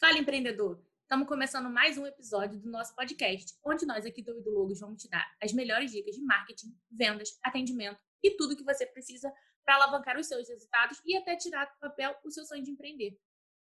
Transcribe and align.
Fala, 0.00 0.16
empreendedor! 0.16 0.80
Estamos 1.02 1.26
começando 1.26 1.68
mais 1.68 1.98
um 1.98 2.06
episódio 2.06 2.56
do 2.60 2.70
nosso 2.70 2.94
podcast, 2.94 3.58
onde 3.64 3.84
nós 3.84 4.06
aqui 4.06 4.22
do 4.22 4.38
Ido 4.38 4.48
Logos 4.52 4.78
vamos 4.78 5.02
te 5.02 5.08
dar 5.08 5.26
as 5.42 5.52
melhores 5.52 5.90
dicas 5.90 6.14
de 6.14 6.22
marketing, 6.22 6.68
vendas, 6.88 7.36
atendimento 7.42 7.98
e 8.22 8.30
tudo 8.36 8.56
que 8.56 8.62
você 8.62 8.86
precisa 8.86 9.28
para 9.64 9.74
alavancar 9.74 10.16
os 10.16 10.28
seus 10.28 10.48
resultados 10.48 11.02
e 11.04 11.16
até 11.16 11.34
tirar 11.34 11.64
do 11.64 11.80
papel 11.80 12.14
o 12.24 12.30
seu 12.30 12.44
sonho 12.44 12.62
de 12.62 12.70
empreender. 12.70 13.18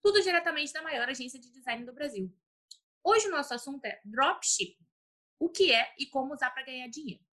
Tudo 0.03 0.21
diretamente 0.21 0.71
da 0.71 0.83
maior 0.83 1.09
agência 1.09 1.41
de 1.41 1.51
design 1.51 1.87
do 1.87 1.95
Brasil. 1.95 2.31
Hoje 3.03 3.27
o 3.27 3.31
nosso 3.31 3.55
assunto 3.55 3.83
é 3.87 3.99
dropshipping. 4.05 4.87
O 5.39 5.49
que 5.49 5.73
é 5.73 5.95
e 5.99 6.05
como 6.05 6.35
usar 6.35 6.51
para 6.51 6.67
ganhar 6.67 6.89
dinheiro. 6.89 7.25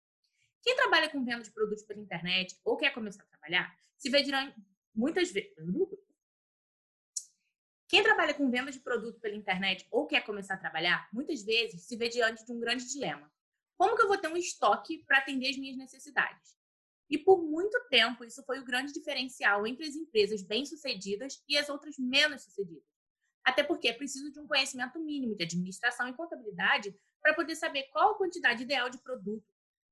Quem 0.63 0.77
trabalha 0.77 1.11
com 1.11 1.25
venda 1.25 1.43
de 1.43 1.51
produtos 1.51 1.83
pela 1.83 2.01
internet 2.01 2.57
ou 2.65 2.77
quer 2.77 2.95
começar 2.95 3.25
a 3.25 3.27
trabalhar, 3.27 3.77
se 3.99 4.09
vê 4.09 4.23
durante 4.23 4.55
muitas 4.95 5.33
vezes 5.33 5.53
quem 7.89 8.03
trabalha 8.03 8.35
com 8.35 8.51
venda 8.51 8.71
de 8.71 8.81
produto 8.81 9.21
pela 9.21 9.35
internet 9.35 9.87
ou 9.91 10.07
quer 10.07 10.25
começar 10.25 10.55
a 10.55 10.59
trabalhar, 10.59 11.09
muitas 11.13 11.43
vezes 11.43 11.83
se 11.83 11.97
vê 11.97 12.09
diante 12.09 12.45
de 12.45 12.53
um 12.53 12.59
grande 12.59 12.87
dilema. 12.87 13.31
Como 13.77 13.97
que 13.97 14.03
eu 14.03 14.09
vou 14.09 14.17
ter 14.17 14.29
um 14.29 14.37
estoque 14.37 15.05
para 15.07 15.19
atender 15.19 15.51
as 15.51 15.57
minhas 15.57 15.77
necessidades? 15.77 16.57
E 17.11 17.19
por 17.19 17.43
muito 17.43 17.79
tempo, 17.91 18.25
isso 18.25 18.43
foi 18.45 18.59
o 18.59 18.65
grande 18.65 18.93
diferencial 18.93 19.67
entre 19.67 19.87
as 19.87 19.95
empresas 19.95 20.43
bem-sucedidas 20.43 21.43
e 21.49 21.59
as 21.59 21.69
outras 21.69 21.99
menos 21.99 22.43
sucedidas. 22.43 22.89
Até 23.45 23.63
porque 23.63 23.89
é 23.89 23.93
preciso 23.93 24.33
de 24.33 24.41
um 24.41 24.47
conhecimento 24.47 24.99
mínimo 24.99 25.37
de 25.37 25.45
administração 25.45 26.09
e 26.09 26.15
contabilidade 26.15 26.97
para 27.21 27.35
poder 27.35 27.55
saber 27.57 27.85
qual 27.93 28.13
a 28.13 28.19
quantidade 28.19 28.63
ideal 28.63 28.89
de 28.89 28.99
produto 28.99 29.47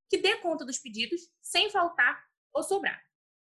que 0.08 0.18
dê 0.18 0.38
conta 0.38 0.64
dos 0.64 0.78
pedidos 0.78 1.30
sem 1.40 1.70
faltar 1.70 2.24
ou 2.52 2.62
sobrar. 2.62 3.02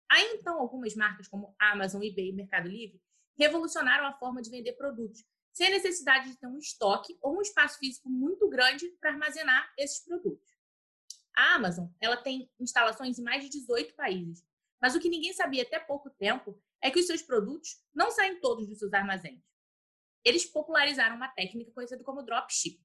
Aí 0.10 0.36
então, 0.36 0.60
algumas 0.60 0.96
marcas 0.96 1.28
como 1.28 1.56
Amazon, 1.60 2.04
eBay 2.04 2.30
e 2.30 2.34
Mercado 2.34 2.70
Livre 2.70 3.02
revolucionaram 3.38 4.06
a 4.06 4.14
forma 4.14 4.42
de 4.42 4.50
vender 4.50 4.74
produtos, 4.74 5.24
sem 5.54 5.70
necessidade 5.70 6.30
de 6.30 6.38
ter 6.38 6.48
um 6.48 6.58
estoque 6.58 7.18
ou 7.22 7.38
um 7.38 7.42
espaço 7.42 7.80
físico 7.80 8.10
muito 8.10 8.48
grande 8.50 8.90
para 9.00 9.12
armazenar 9.12 9.72
esses 9.78 10.04
produtos. 10.04 10.58
A 11.36 11.56
Amazon 11.56 11.88
ela 12.00 12.18
tem 12.18 12.52
instalações 12.60 13.18
em 13.20 13.24
mais 13.24 13.44
de 13.44 13.50
18 13.50 13.96
países, 13.96 14.44
mas 14.82 14.96
o 14.96 15.00
que 15.00 15.10
ninguém 15.10 15.34
sabia 15.34 15.64
até 15.64 15.80
pouco 15.80 16.10
tempo 16.12 16.60
é 16.82 16.92
que 16.92 17.00
os 17.00 17.08
seus 17.08 17.22
produtos 17.22 17.84
não 17.94 18.12
saem 18.12 18.40
todos 18.40 18.68
dos 18.68 18.78
seus 18.78 18.94
armazéns. 18.94 19.42
Eles 20.24 20.46
popularizaram 20.46 21.16
uma 21.16 21.30
técnica 21.30 21.72
conhecida 21.72 22.04
como 22.04 22.24
dropship. 22.24 22.80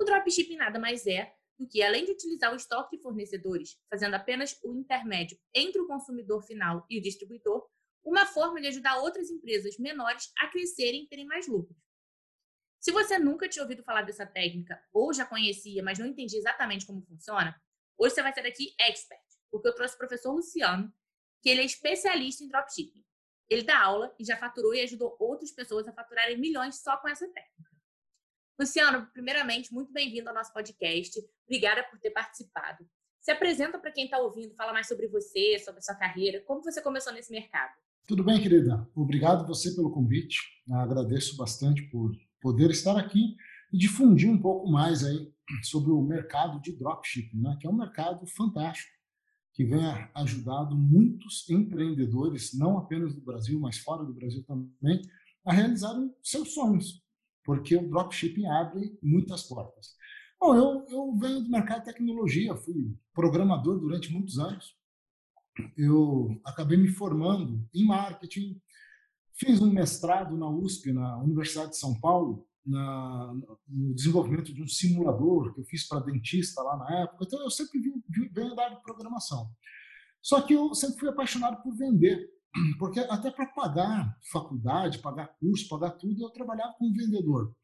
O 0.00 0.04
dropshipping 0.04 0.56
nada 0.56 0.78
mais 0.78 1.06
é 1.06 1.36
do 1.58 1.68
que, 1.68 1.82
além 1.82 2.06
de 2.06 2.12
utilizar 2.12 2.52
o 2.52 2.56
estoque 2.56 2.96
de 2.96 3.02
fornecedores, 3.02 3.78
fazendo 3.90 4.14
apenas 4.14 4.58
o 4.64 4.74
intermédio 4.74 5.38
entre 5.54 5.80
o 5.80 5.86
consumidor 5.86 6.42
final 6.42 6.86
e 6.88 6.98
o 6.98 7.02
distribuidor, 7.02 7.68
uma 8.04 8.26
forma 8.26 8.60
de 8.60 8.68
ajudar 8.68 8.98
outras 8.98 9.30
empresas 9.30 9.78
menores 9.78 10.32
a 10.38 10.48
crescerem 10.48 11.04
e 11.04 11.08
terem 11.08 11.26
mais 11.26 11.46
lucros. 11.46 11.78
Se 12.80 12.92
você 12.92 13.18
nunca 13.18 13.48
tinha 13.48 13.62
ouvido 13.62 13.82
falar 13.82 14.02
dessa 14.02 14.26
técnica 14.26 14.82
ou 14.92 15.12
já 15.12 15.26
conhecia, 15.26 15.82
mas 15.82 15.98
não 15.98 16.06
entendia 16.06 16.38
exatamente 16.38 16.86
como 16.86 17.02
funciona, 17.02 17.54
hoje 17.98 18.14
você 18.14 18.22
vai 18.22 18.32
ser 18.32 18.46
aqui 18.46 18.74
expert, 18.80 19.20
porque 19.50 19.68
eu 19.68 19.74
trouxe 19.74 19.94
o 19.94 19.98
professor 19.98 20.32
Luciano, 20.32 20.92
que 21.42 21.50
ele 21.50 21.60
é 21.60 21.64
especialista 21.64 22.42
em 22.42 22.48
dropshipping. 22.48 23.04
Ele 23.50 23.62
dá 23.62 23.82
aula 23.82 24.14
e 24.18 24.24
já 24.24 24.36
faturou 24.36 24.74
e 24.74 24.80
ajudou 24.80 25.16
outras 25.18 25.50
pessoas 25.50 25.86
a 25.86 25.92
faturarem 25.92 26.38
milhões 26.38 26.80
só 26.80 26.96
com 26.96 27.08
essa 27.08 27.26
técnica. 27.26 27.70
Luciano, 28.58 29.10
primeiramente, 29.12 29.72
muito 29.72 29.92
bem-vindo 29.92 30.28
ao 30.28 30.34
nosso 30.34 30.52
podcast. 30.52 31.18
Obrigada 31.46 31.82
por 31.84 31.98
ter 31.98 32.10
participado. 32.10 32.88
Se 33.20 33.30
apresenta 33.30 33.78
para 33.78 33.92
quem 33.92 34.04
está 34.04 34.18
ouvindo, 34.18 34.54
fala 34.54 34.72
mais 34.72 34.86
sobre 34.86 35.06
você, 35.08 35.58
sobre 35.58 35.80
a 35.80 35.82
sua 35.82 35.94
carreira, 35.94 36.40
como 36.42 36.62
você 36.62 36.80
começou 36.80 37.12
nesse 37.12 37.30
mercado. 37.30 37.74
Tudo 38.10 38.24
bem, 38.24 38.42
querida? 38.42 38.90
Obrigado 38.92 39.46
você 39.46 39.72
pelo 39.72 39.92
convite. 39.92 40.36
Agradeço 40.68 41.36
bastante 41.36 41.80
por 41.90 42.10
poder 42.42 42.68
estar 42.72 42.98
aqui 42.98 43.36
e 43.72 43.78
difundir 43.78 44.28
um 44.28 44.36
pouco 44.36 44.68
mais 44.68 45.04
aí 45.04 45.32
sobre 45.62 45.92
o 45.92 46.02
mercado 46.02 46.60
de 46.60 46.76
dropshipping, 46.76 47.40
né? 47.40 47.56
que 47.60 47.68
é 47.68 47.70
um 47.70 47.76
mercado 47.76 48.26
fantástico 48.26 48.90
que 49.54 49.64
vem 49.64 49.80
ajudado 50.12 50.76
muitos 50.76 51.48
empreendedores, 51.48 52.52
não 52.52 52.78
apenas 52.78 53.14
do 53.14 53.20
Brasil, 53.20 53.60
mas 53.60 53.78
fora 53.78 54.04
do 54.04 54.12
Brasil 54.12 54.42
também, 54.42 55.00
a 55.46 55.52
realizarem 55.52 56.12
seus 56.20 56.52
sonhos, 56.52 57.04
porque 57.44 57.76
o 57.76 57.88
dropshipping 57.88 58.46
abre 58.46 58.98
muitas 59.00 59.44
portas. 59.44 59.94
Bom, 60.40 60.56
eu, 60.56 60.84
eu 60.88 61.16
venho 61.16 61.42
do 61.42 61.48
mercado 61.48 61.84
de 61.84 61.92
tecnologia, 61.92 62.56
fui 62.56 62.92
programador 63.14 63.78
durante 63.78 64.12
muitos 64.12 64.36
anos, 64.36 64.79
eu 65.76 66.40
acabei 66.44 66.76
me 66.76 66.88
formando 66.88 67.66
em 67.74 67.84
marketing, 67.84 68.60
fiz 69.34 69.60
um 69.60 69.72
mestrado 69.72 70.36
na 70.36 70.48
USP, 70.48 70.92
na 70.92 71.18
Universidade 71.18 71.70
de 71.70 71.78
São 71.78 71.98
Paulo, 71.98 72.46
na, 72.64 73.34
no 73.68 73.94
desenvolvimento 73.94 74.52
de 74.52 74.62
um 74.62 74.68
simulador 74.68 75.54
que 75.54 75.60
eu 75.60 75.64
fiz 75.64 75.88
para 75.88 76.00
dentista 76.00 76.62
lá 76.62 76.76
na 76.76 77.02
época. 77.02 77.24
Então, 77.24 77.40
eu 77.42 77.50
sempre 77.50 77.80
venho 78.32 78.54
da 78.54 78.64
área 78.64 78.76
de 78.76 78.82
programação. 78.82 79.50
Só 80.22 80.42
que 80.42 80.52
eu 80.52 80.74
sempre 80.74 81.00
fui 81.00 81.08
apaixonado 81.08 81.62
por 81.62 81.74
vender, 81.76 82.28
porque 82.78 83.00
até 83.00 83.30
para 83.30 83.46
pagar 83.46 84.18
faculdade, 84.30 84.98
pagar 84.98 85.34
curso, 85.38 85.68
pagar 85.68 85.92
tudo, 85.92 86.22
eu 86.22 86.30
trabalhava 86.30 86.74
como 86.78 86.92
vendedor. 86.92 87.54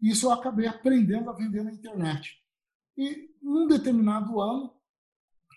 E 0.00 0.10
isso 0.10 0.26
eu 0.26 0.32
acabei 0.32 0.66
aprendendo 0.66 1.28
a 1.28 1.34
vender 1.34 1.62
na 1.62 1.72
internet. 1.72 2.36
E 2.96 3.30
num 3.42 3.66
determinado 3.66 4.40
ano, 4.40 4.72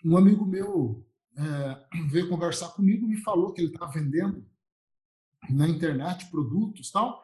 um 0.04 0.16
amigo 0.16 0.44
meu 0.44 1.06
é, 1.36 2.06
veio 2.08 2.28
conversar 2.28 2.68
comigo, 2.70 3.06
me 3.06 3.16
falou 3.18 3.52
que 3.52 3.60
ele 3.60 3.72
estava 3.72 3.92
vendendo 3.92 4.46
na 5.50 5.68
internet 5.68 6.30
produtos 6.30 6.90
tal. 6.90 7.22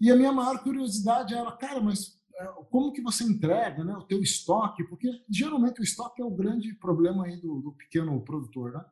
E 0.00 0.10
a 0.10 0.16
minha 0.16 0.32
maior 0.32 0.62
curiosidade 0.62 1.34
era, 1.34 1.50
cara, 1.52 1.80
mas 1.80 2.18
é, 2.34 2.44
como 2.70 2.92
que 2.92 3.02
você 3.02 3.24
entrega 3.24 3.84
né, 3.84 3.94
o 3.94 4.04
teu 4.04 4.20
estoque? 4.22 4.84
Porque 4.84 5.08
geralmente 5.28 5.80
o 5.80 5.84
estoque 5.84 6.22
é 6.22 6.24
o 6.24 6.34
grande 6.34 6.72
problema 6.74 7.26
aí 7.26 7.36
do, 7.36 7.60
do 7.60 7.72
pequeno 7.72 8.20
produtor, 8.22 8.72
né? 8.72 8.84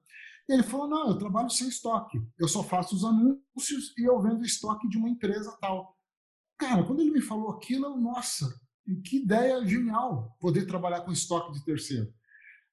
Ele 0.48 0.62
falou, 0.62 0.86
não, 0.86 1.08
eu 1.08 1.18
trabalho 1.18 1.50
sem 1.50 1.68
estoque. 1.68 2.22
Eu 2.38 2.46
só 2.46 2.62
faço 2.62 2.94
os 2.94 3.04
anúncios 3.04 3.92
e 3.98 4.04
eu 4.04 4.20
vendo 4.20 4.44
estoque 4.44 4.88
de 4.88 4.96
uma 4.96 5.08
empresa 5.08 5.56
tal. 5.60 5.96
Cara, 6.56 6.84
quando 6.84 7.00
ele 7.00 7.10
me 7.10 7.20
falou 7.20 7.50
aquilo, 7.50 7.86
eu, 7.86 7.96
nossa, 7.96 8.48
que 9.04 9.16
ideia 9.16 9.66
genial 9.66 10.36
poder 10.40 10.64
trabalhar 10.66 11.00
com 11.00 11.10
estoque 11.10 11.52
de 11.52 11.64
terceiro. 11.64 12.12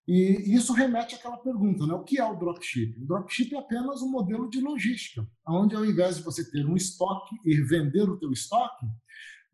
E 0.08 0.54
isso 0.54 0.74
remete 0.74 1.16
àquela 1.16 1.38
pergunta, 1.38 1.88
né? 1.88 1.94
o 1.94 2.04
que 2.04 2.20
é 2.20 2.26
o 2.26 2.36
dropship? 2.36 2.98
O 3.00 3.06
dropship 3.06 3.56
é 3.56 3.60
apenas 3.60 4.02
um 4.02 4.10
modelo 4.10 4.50
de 4.50 4.60
logística, 4.60 5.26
onde 5.48 5.76
ao 5.76 5.86
invés 5.86 6.18
de 6.18 6.24
você 6.24 6.50
ter 6.52 6.66
um 6.66 6.76
estoque 6.76 7.36
e 7.46 7.62
vender 7.62 8.10
o 8.10 8.20
teu 8.20 8.32
estoque, 8.32 8.86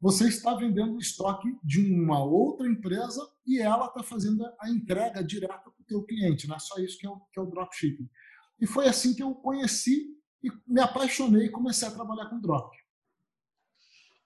você 0.01 0.27
está 0.27 0.55
vendendo 0.55 0.95
o 0.95 0.99
estoque 0.99 1.47
de 1.63 1.79
uma 1.81 2.23
outra 2.23 2.67
empresa 2.67 3.21
e 3.45 3.59
ela 3.59 3.87
está 3.87 4.01
fazendo 4.01 4.43
a 4.59 4.69
entrega 4.69 5.23
direta 5.23 5.69
para 5.69 5.81
o 5.81 5.85
teu 5.85 6.03
cliente. 6.03 6.47
Não 6.47 6.55
é 6.55 6.59
só 6.59 6.79
isso 6.79 6.97
que 6.97 7.05
é 7.05 7.09
o, 7.09 7.19
que 7.31 7.39
é 7.39 7.41
o 7.43 7.45
dropshipping. 7.45 8.09
E 8.59 8.65
foi 8.65 8.87
assim 8.87 9.13
que 9.13 9.21
eu 9.21 9.35
conheci 9.35 10.07
e 10.41 10.49
me 10.65 10.81
apaixonei 10.81 11.45
e 11.45 11.51
comecei 11.51 11.87
a 11.87 11.91
trabalhar 11.91 12.29
com 12.29 12.39
drop. 12.39 12.75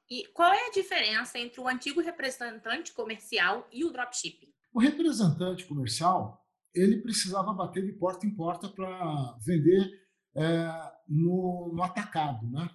E 0.09 0.27
qual 0.27 0.53
é 0.53 0.67
a 0.67 0.71
diferença 0.71 1.39
entre 1.39 1.59
o 1.59 1.67
antigo 1.67 1.99
representante 1.99 2.93
comercial 2.93 3.67
e 3.71 3.83
o 3.83 3.91
dropshipping? 3.91 4.52
O 4.73 4.79
representante 4.79 5.65
comercial 5.65 6.43
ele 6.73 6.97
precisava 7.01 7.53
bater 7.53 7.85
de 7.85 7.93
porta 7.93 8.25
em 8.25 8.35
porta 8.35 8.67
para 8.67 9.37
vender 9.45 9.87
é, 10.35 10.91
no, 11.07 11.71
no, 11.73 11.83
atacado, 11.83 12.49
né? 12.49 12.67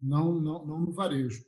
não, 0.00 0.40
não, 0.40 0.66
não 0.66 0.80
no 0.80 0.92
varejo. 0.92 1.44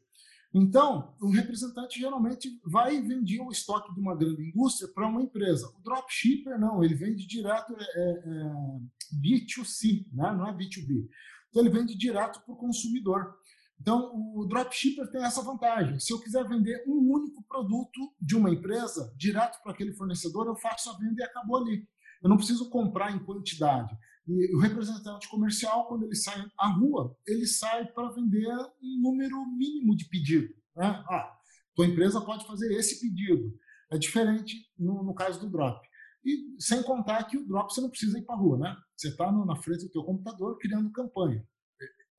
Então, 0.53 1.17
o 1.21 1.31
representante 1.31 1.99
geralmente 1.99 2.61
vai 2.65 3.01
vendia 3.01 3.43
o 3.43 3.51
estoque 3.51 3.93
de 3.93 4.01
uma 4.01 4.15
grande 4.15 4.43
indústria 4.43 4.89
para 4.95 5.09
uma 5.09 5.23
empresa. 5.23 5.67
O 5.77 5.83
dropshipper 5.83 6.61
não, 6.61 6.85
ele 6.85 6.95
vende 6.95 7.27
direto 7.27 7.75
é, 7.77 7.83
é, 7.83 8.11
é 8.11 9.19
B2C, 9.21 10.07
né? 10.13 10.31
não 10.33 10.47
é 10.47 10.53
B2B. 10.53 11.09
Então, 11.49 11.63
ele 11.63 11.71
vende 11.71 11.97
direto 11.97 12.41
para 12.45 12.55
o 12.55 12.57
consumidor. 12.57 13.35
Então, 13.81 14.13
o 14.15 14.47
dropshipper 14.47 15.11
tem 15.11 15.23
essa 15.23 15.43
vantagem. 15.43 15.99
Se 15.99 16.13
eu 16.13 16.21
quiser 16.21 16.47
vender 16.49 16.85
um 16.87 17.13
único 17.13 17.43
produto 17.45 18.01
de 18.21 18.37
uma 18.37 18.51
empresa 18.51 19.13
direto 19.17 19.61
para 19.63 19.73
aquele 19.73 19.93
fornecedor, 19.93 20.47
eu 20.47 20.57
faço 20.57 20.91
a 20.91 20.99
venda 20.99 21.21
e 21.21 21.25
acabou 21.25 21.59
ali. 21.59 21.87
Eu 22.23 22.31
não 22.31 22.37
preciso 22.37 22.71
comprar 22.71 23.15
em 23.15 23.23
quantidade. 23.25 23.95
E 24.27 24.57
o 24.57 24.59
representante 24.59 25.29
comercial, 25.29 25.87
quando 25.87 26.05
ele 26.05 26.15
sai 26.15 26.43
à 26.59 26.69
rua, 26.69 27.15
ele 27.27 27.47
sai 27.47 27.85
para 27.93 28.11
vender 28.13 28.49
um 28.83 29.03
número 29.03 29.45
mínimo 29.47 29.95
de 29.95 30.07
pedido. 30.09 30.49
Né? 30.75 31.05
Ah, 31.11 31.37
tua 31.75 31.87
empresa 31.87 32.21
pode 32.23 32.47
fazer 32.47 32.73
esse 32.75 33.01
pedido. 33.01 33.53
É 33.93 33.99
diferente 33.99 34.57
no, 34.79 35.03
no 35.03 35.15
caso 35.15 35.39
do 35.41 35.51
drop. 35.51 35.87
E 36.25 36.57
sem 36.59 36.83
contar 36.83 37.25
que 37.25 37.37
o 37.37 37.47
drop 37.47 37.71
você 37.71 37.83
não 37.83 37.91
precisa 37.91 38.19
ir 38.19 38.23
para 38.23 38.35
a 38.35 38.39
rua, 38.39 38.57
né? 38.57 38.75
Você 38.97 39.09
está 39.09 39.31
na 39.31 39.57
frente 39.57 39.85
do 39.85 39.91
teu 39.91 40.03
computador 40.03 40.57
criando 40.57 40.91
campanha 40.91 41.47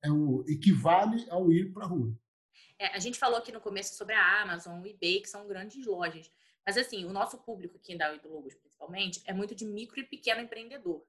é 0.06 0.10
o 0.10 0.44
equivale 0.46 1.26
ao 1.30 1.52
ir 1.52 1.72
para 1.72 1.84
a 1.84 1.88
rua. 1.88 2.16
É, 2.78 2.88
a 2.88 2.98
gente 2.98 3.18
falou 3.18 3.38
aqui 3.38 3.50
no 3.50 3.60
começo 3.60 3.96
sobre 3.96 4.14
a 4.14 4.42
Amazon, 4.42 4.80
o 4.80 4.86
eBay, 4.86 5.20
que 5.20 5.28
são 5.28 5.48
grandes 5.48 5.84
lojas. 5.86 6.30
Mas 6.64 6.76
assim, 6.76 7.04
o 7.04 7.12
nosso 7.12 7.38
público 7.38 7.76
aqui 7.76 7.96
da 7.96 8.10
Logos, 8.24 8.54
principalmente, 8.54 9.22
é 9.24 9.32
muito 9.32 9.54
de 9.54 9.64
micro 9.64 10.00
e 10.00 10.04
pequeno 10.04 10.40
empreendedor. 10.40 11.02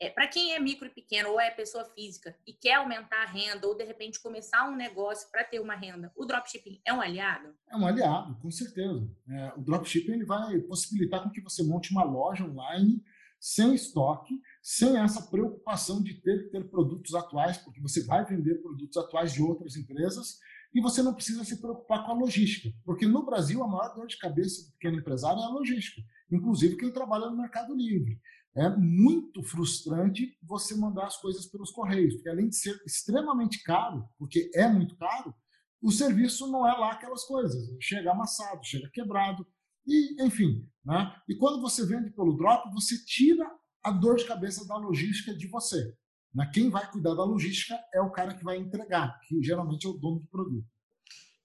É, 0.00 0.08
para 0.08 0.28
quem 0.28 0.54
é 0.54 0.60
micro 0.60 0.86
e 0.86 0.90
pequeno 0.90 1.30
ou 1.30 1.40
é 1.40 1.50
pessoa 1.50 1.84
física 1.84 2.36
e 2.46 2.52
quer 2.52 2.74
aumentar 2.74 3.22
a 3.22 3.26
renda 3.26 3.66
ou 3.66 3.76
de 3.76 3.82
repente 3.82 4.20
começar 4.20 4.68
um 4.68 4.76
negócio 4.76 5.28
para 5.28 5.42
ter 5.42 5.58
uma 5.58 5.74
renda, 5.74 6.12
o 6.14 6.24
dropshipping 6.24 6.80
é 6.84 6.92
um 6.92 7.00
aliado? 7.00 7.52
É 7.68 7.76
um 7.76 7.84
aliado, 7.84 8.38
com 8.40 8.50
certeza. 8.50 9.10
É, 9.28 9.52
o 9.56 9.60
dropshipping 9.60 10.12
ele 10.12 10.24
vai 10.24 10.60
possibilitar 10.60 11.24
com 11.24 11.30
que 11.30 11.40
você 11.40 11.64
monte 11.64 11.90
uma 11.90 12.04
loja 12.04 12.44
online 12.44 13.02
sem 13.40 13.74
estoque, 13.74 14.40
sem 14.70 14.98
essa 14.98 15.22
preocupação 15.30 16.02
de 16.02 16.20
ter 16.20 16.44
que 16.44 16.50
ter 16.50 16.68
produtos 16.68 17.14
atuais, 17.14 17.56
porque 17.56 17.80
você 17.80 18.04
vai 18.04 18.22
vender 18.26 18.60
produtos 18.60 18.98
atuais 18.98 19.32
de 19.32 19.40
outras 19.40 19.76
empresas 19.76 20.36
e 20.74 20.82
você 20.82 21.02
não 21.02 21.14
precisa 21.14 21.42
se 21.42 21.58
preocupar 21.58 22.04
com 22.04 22.12
a 22.12 22.14
logística, 22.14 22.68
porque 22.84 23.06
no 23.06 23.24
Brasil 23.24 23.64
a 23.64 23.66
maior 23.66 23.94
dor 23.94 24.06
de 24.06 24.18
cabeça 24.18 24.66
do 24.66 24.72
pequeno 24.72 24.98
empresário 24.98 25.40
é 25.40 25.44
a 25.46 25.48
logística, 25.48 26.02
inclusive 26.30 26.76
quem 26.76 26.92
trabalha 26.92 27.30
no 27.30 27.38
Mercado 27.38 27.74
Livre. 27.74 28.20
É 28.54 28.68
muito 28.68 29.42
frustrante 29.42 30.36
você 30.42 30.76
mandar 30.76 31.06
as 31.06 31.16
coisas 31.16 31.46
pelos 31.46 31.70
correios, 31.70 32.16
porque 32.16 32.28
além 32.28 32.50
de 32.50 32.56
ser 32.56 32.78
extremamente 32.84 33.62
caro, 33.62 34.06
porque 34.18 34.50
é 34.54 34.68
muito 34.68 34.98
caro, 34.98 35.34
o 35.80 35.90
serviço 35.90 36.46
não 36.52 36.68
é 36.68 36.72
lá 36.76 36.92
aquelas 36.92 37.24
coisas. 37.24 37.56
Chega 37.80 38.12
amassado, 38.12 38.60
chega 38.62 38.90
quebrado, 38.92 39.46
e 39.86 40.22
enfim. 40.22 40.68
Né? 40.84 41.10
E 41.26 41.34
quando 41.36 41.58
você 41.58 41.86
vende 41.86 42.10
pelo 42.10 42.36
drop, 42.36 42.70
você 42.74 43.02
tira 43.06 43.50
a 43.84 43.90
dor 43.90 44.16
de 44.16 44.24
cabeça 44.24 44.66
da 44.66 44.76
logística 44.76 45.34
de 45.34 45.46
você. 45.46 45.94
Né? 46.34 46.50
Quem 46.52 46.70
vai 46.70 46.90
cuidar 46.90 47.14
da 47.14 47.24
logística 47.24 47.78
é 47.92 48.00
o 48.00 48.10
cara 48.10 48.34
que 48.34 48.44
vai 48.44 48.56
entregar, 48.56 49.18
que 49.26 49.42
geralmente 49.42 49.86
é 49.86 49.90
o 49.90 49.94
dono 49.94 50.20
do 50.20 50.26
produto. 50.26 50.66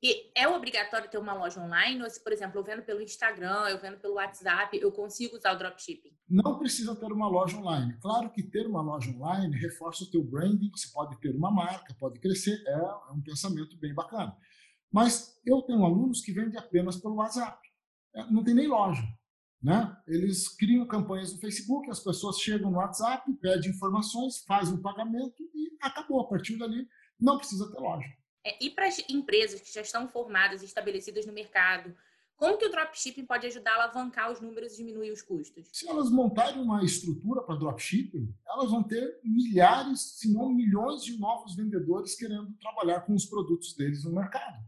E 0.06 0.32
é 0.36 0.46
obrigatório 0.50 1.10
ter 1.10 1.18
uma 1.18 1.34
loja 1.34 1.62
online? 1.62 2.04
Ou 2.04 2.10
se, 2.10 2.22
por 2.22 2.34
exemplo, 2.34 2.60
eu 2.60 2.64
vendo 2.64 2.84
pelo 2.84 3.02
Instagram, 3.02 3.70
eu 3.70 3.80
vendo 3.80 3.98
pelo 3.98 4.16
WhatsApp, 4.16 4.78
eu 4.78 4.92
consigo 4.92 5.38
usar 5.38 5.54
o 5.54 5.58
dropshipping? 5.58 6.12
Não 6.30 6.60
precisa 6.60 6.94
ter 6.94 7.10
uma 7.10 7.30
loja 7.30 7.56
online. 7.58 7.98
Claro 8.02 8.30
que 8.30 8.44
ter 8.44 8.68
uma 8.68 8.82
loja 8.82 9.10
online 9.12 9.58
reforça 9.58 10.04
o 10.04 10.12
teu 10.12 10.22
branding, 10.22 10.70
você 10.76 10.92
pode 10.92 11.18
ter 11.22 11.34
uma 11.34 11.50
marca, 11.50 11.96
pode 11.98 12.20
crescer, 12.20 12.62
é, 12.68 12.74
é 12.74 13.12
um 13.14 13.22
pensamento 13.22 13.78
bem 13.78 13.94
bacana. 13.94 14.36
Mas 14.92 15.40
eu 15.46 15.62
tenho 15.62 15.86
alunos 15.86 16.20
que 16.20 16.34
vendem 16.34 16.60
apenas 16.60 16.98
pelo 16.98 17.16
WhatsApp. 17.16 17.58
É, 18.14 18.30
não 18.30 18.44
tem 18.44 18.54
nem 18.54 18.68
loja. 18.68 19.04
Né? 19.64 19.96
Eles 20.06 20.50
criam 20.50 20.86
campanhas 20.86 21.34
no 21.34 21.40
Facebook, 21.40 21.90
as 21.90 22.02
pessoas 22.02 22.38
chegam 22.38 22.70
no 22.70 22.78
WhatsApp, 22.78 23.32
pedem 23.42 23.72
informações, 23.72 24.44
fazem 24.46 24.76
o 24.76 24.82
pagamento 24.82 25.42
e 25.56 25.72
acabou. 25.82 26.20
A 26.20 26.28
partir 26.28 26.58
dali, 26.58 26.86
não 27.18 27.38
precisa 27.38 27.72
ter 27.72 27.80
loja. 27.80 28.10
É, 28.46 28.62
e 28.62 28.70
para 28.70 28.88
as 28.88 29.02
empresas 29.10 29.62
que 29.62 29.74
já 29.74 29.80
estão 29.80 30.10
formadas 30.10 30.62
e 30.62 30.66
estabelecidas 30.66 31.26
no 31.26 31.32
mercado, 31.32 31.96
como 32.36 32.58
que 32.58 32.66
o 32.66 32.70
dropshipping 32.70 33.26
pode 33.26 33.48
ajudar 33.48 33.72
a 33.72 33.84
alavancar 33.84 34.30
os 34.30 34.42
números 34.42 34.74
e 34.74 34.78
diminuir 34.78 35.12
os 35.12 35.22
custos? 35.22 35.70
Se 35.72 35.88
elas 35.88 36.10
montarem 36.10 36.62
uma 36.62 36.84
estrutura 36.84 37.42
para 37.42 37.56
dropshipping, 37.56 38.36
elas 38.46 38.70
vão 38.70 38.84
ter 38.84 39.18
milhares, 39.24 40.18
se 40.18 40.34
não 40.34 40.50
milhões 40.50 41.04
de 41.04 41.18
novos 41.18 41.56
vendedores 41.56 42.16
querendo 42.16 42.52
trabalhar 42.60 43.02
com 43.02 43.14
os 43.14 43.26
produtos 43.26 43.74
deles 43.76 44.04
no 44.04 44.12
mercado. 44.12 44.62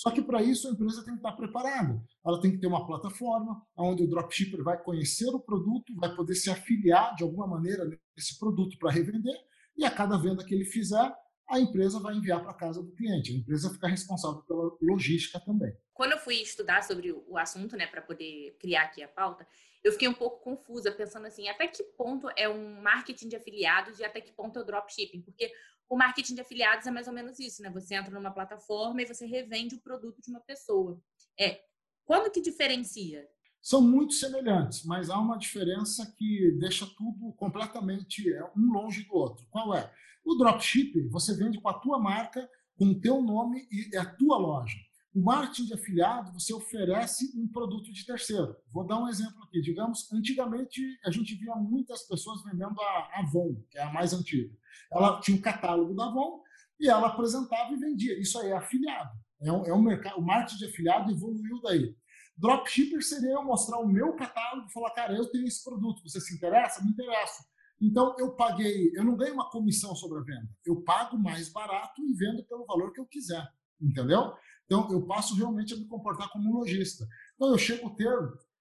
Só 0.00 0.10
que 0.10 0.22
para 0.22 0.42
isso 0.42 0.66
a 0.66 0.70
empresa 0.70 1.04
tem 1.04 1.12
que 1.12 1.18
estar 1.18 1.32
preparada. 1.32 2.02
Ela 2.24 2.40
tem 2.40 2.50
que 2.50 2.56
ter 2.56 2.66
uma 2.66 2.86
plataforma 2.86 3.62
onde 3.76 4.02
o 4.02 4.08
dropshipper 4.08 4.64
vai 4.64 4.82
conhecer 4.82 5.28
o 5.28 5.38
produto, 5.38 5.94
vai 5.96 6.16
poder 6.16 6.34
se 6.36 6.48
afiliar 6.48 7.14
de 7.16 7.22
alguma 7.22 7.46
maneira 7.46 7.84
nesse 8.16 8.38
produto 8.38 8.78
para 8.78 8.90
revender, 8.90 9.36
e 9.76 9.84
a 9.84 9.90
cada 9.90 10.16
venda 10.16 10.42
que 10.42 10.54
ele 10.54 10.64
fizer, 10.64 11.14
a 11.50 11.60
empresa 11.60 12.00
vai 12.00 12.14
enviar 12.14 12.42
para 12.42 12.54
casa 12.54 12.82
do 12.82 12.90
cliente. 12.92 13.30
A 13.30 13.36
empresa 13.36 13.68
fica 13.68 13.88
responsável 13.88 14.40
pela 14.44 14.74
logística 14.80 15.38
também. 15.38 15.70
Quando 15.92 16.12
eu 16.12 16.18
fui 16.18 16.36
estudar 16.36 16.82
sobre 16.82 17.12
o 17.12 17.36
assunto, 17.36 17.76
né, 17.76 17.86
para 17.86 18.00
poder 18.00 18.56
criar 18.58 18.84
aqui 18.84 19.02
a 19.02 19.08
pauta, 19.08 19.46
eu 19.84 19.92
fiquei 19.92 20.08
um 20.08 20.14
pouco 20.14 20.42
confusa, 20.42 20.90
pensando 20.90 21.26
assim, 21.26 21.46
até 21.46 21.66
que 21.66 21.82
ponto 21.82 22.26
é 22.38 22.48
um 22.48 22.80
marketing 22.80 23.28
de 23.28 23.36
afiliados 23.36 23.98
e 23.98 24.04
até 24.04 24.18
que 24.22 24.32
ponto 24.32 24.58
é 24.58 24.62
o 24.62 24.64
dropshipping? 24.64 25.20
Porque 25.20 25.52
o 25.90 25.96
marketing 25.96 26.36
de 26.36 26.40
afiliados 26.40 26.86
é 26.86 26.90
mais 26.90 27.08
ou 27.08 27.12
menos 27.12 27.40
isso, 27.40 27.60
né? 27.60 27.68
Você 27.70 27.96
entra 27.96 28.14
numa 28.14 28.30
plataforma 28.30 29.02
e 29.02 29.06
você 29.06 29.26
revende 29.26 29.74
o 29.74 29.80
produto 29.80 30.22
de 30.22 30.30
uma 30.30 30.38
pessoa. 30.38 31.02
É, 31.38 31.62
quando 32.04 32.30
que 32.30 32.40
diferencia? 32.40 33.28
São 33.60 33.82
muito 33.82 34.14
semelhantes, 34.14 34.84
mas 34.84 35.10
há 35.10 35.18
uma 35.18 35.36
diferença 35.36 36.14
que 36.16 36.52
deixa 36.60 36.86
tudo 36.96 37.32
completamente 37.32 38.32
é, 38.32 38.44
um 38.56 38.72
longe 38.72 39.02
do 39.02 39.14
outro. 39.14 39.44
Qual 39.50 39.74
é? 39.74 39.92
O 40.24 40.36
dropshipping, 40.36 41.08
você 41.08 41.36
vende 41.36 41.60
com 41.60 41.68
a 41.68 41.78
tua 41.78 41.98
marca, 41.98 42.48
com 42.78 42.86
o 42.86 43.00
teu 43.00 43.20
nome 43.20 43.66
e 43.70 43.90
é 43.92 43.98
a 43.98 44.14
tua 44.14 44.38
loja. 44.38 44.78
O 45.12 45.20
marketing 45.20 45.66
de 45.66 45.74
afiliado, 45.74 46.32
você 46.32 46.54
oferece 46.54 47.36
um 47.36 47.48
produto 47.48 47.92
de 47.92 48.06
terceiro. 48.06 48.56
Vou 48.72 48.86
dar 48.86 48.96
um 48.96 49.08
exemplo 49.08 49.42
aqui. 49.42 49.60
Digamos, 49.60 50.10
antigamente 50.12 50.80
a 51.04 51.10
gente 51.10 51.34
via 51.34 51.56
muitas 51.56 52.06
pessoas 52.06 52.44
vendendo 52.44 52.80
a 52.80 53.18
Avon, 53.18 53.56
que 53.68 53.76
é 53.76 53.82
a 53.82 53.92
mais 53.92 54.12
antiga. 54.12 54.56
Ela 54.92 55.20
tinha 55.20 55.36
um 55.36 55.40
catálogo 55.40 55.94
da 55.94 56.06
Avon 56.06 56.40
e 56.78 56.88
ela 56.88 57.08
apresentava 57.08 57.72
e 57.72 57.76
vendia. 57.76 58.18
Isso 58.20 58.38
aí 58.38 58.50
é 58.50 58.56
afiliado. 58.56 59.10
É 59.42 59.52
um, 59.52 59.64
é 59.66 59.74
um 59.74 59.82
mercado, 59.82 60.18
o 60.18 60.22
marketing 60.22 60.58
de 60.58 60.66
afiliado 60.66 61.10
evoluiu 61.10 61.60
daí. 61.62 61.94
Dropshipper 62.36 63.02
seria 63.02 63.32
eu 63.32 63.44
mostrar 63.44 63.78
o 63.78 63.88
meu 63.88 64.14
catálogo 64.14 64.66
e 64.68 64.72
falar, 64.72 64.90
cara, 64.92 65.14
eu 65.14 65.30
tenho 65.30 65.46
esse 65.46 65.62
produto, 65.62 66.02
você 66.02 66.20
se 66.20 66.34
interessa? 66.34 66.82
Me 66.82 66.90
interessa. 66.90 67.44
Então, 67.80 68.14
eu 68.18 68.34
paguei, 68.34 68.90
eu 68.94 69.04
não 69.04 69.16
ganho 69.16 69.34
uma 69.34 69.50
comissão 69.50 69.94
sobre 69.94 70.18
a 70.18 70.22
venda, 70.22 70.48
eu 70.66 70.82
pago 70.82 71.18
mais 71.18 71.50
barato 71.50 72.02
e 72.02 72.14
vendo 72.14 72.44
pelo 72.44 72.66
valor 72.66 72.92
que 72.92 73.00
eu 73.00 73.06
quiser, 73.06 73.46
entendeu? 73.80 74.34
Então, 74.66 74.90
eu 74.92 75.06
passo 75.06 75.34
realmente 75.34 75.72
a 75.72 75.76
me 75.76 75.86
comportar 75.86 76.30
como 76.30 76.50
um 76.50 76.58
lojista. 76.58 77.06
Então, 77.34 77.48
eu 77.48 77.58
chego 77.58 77.88
a 77.88 77.94
ter 77.94 78.08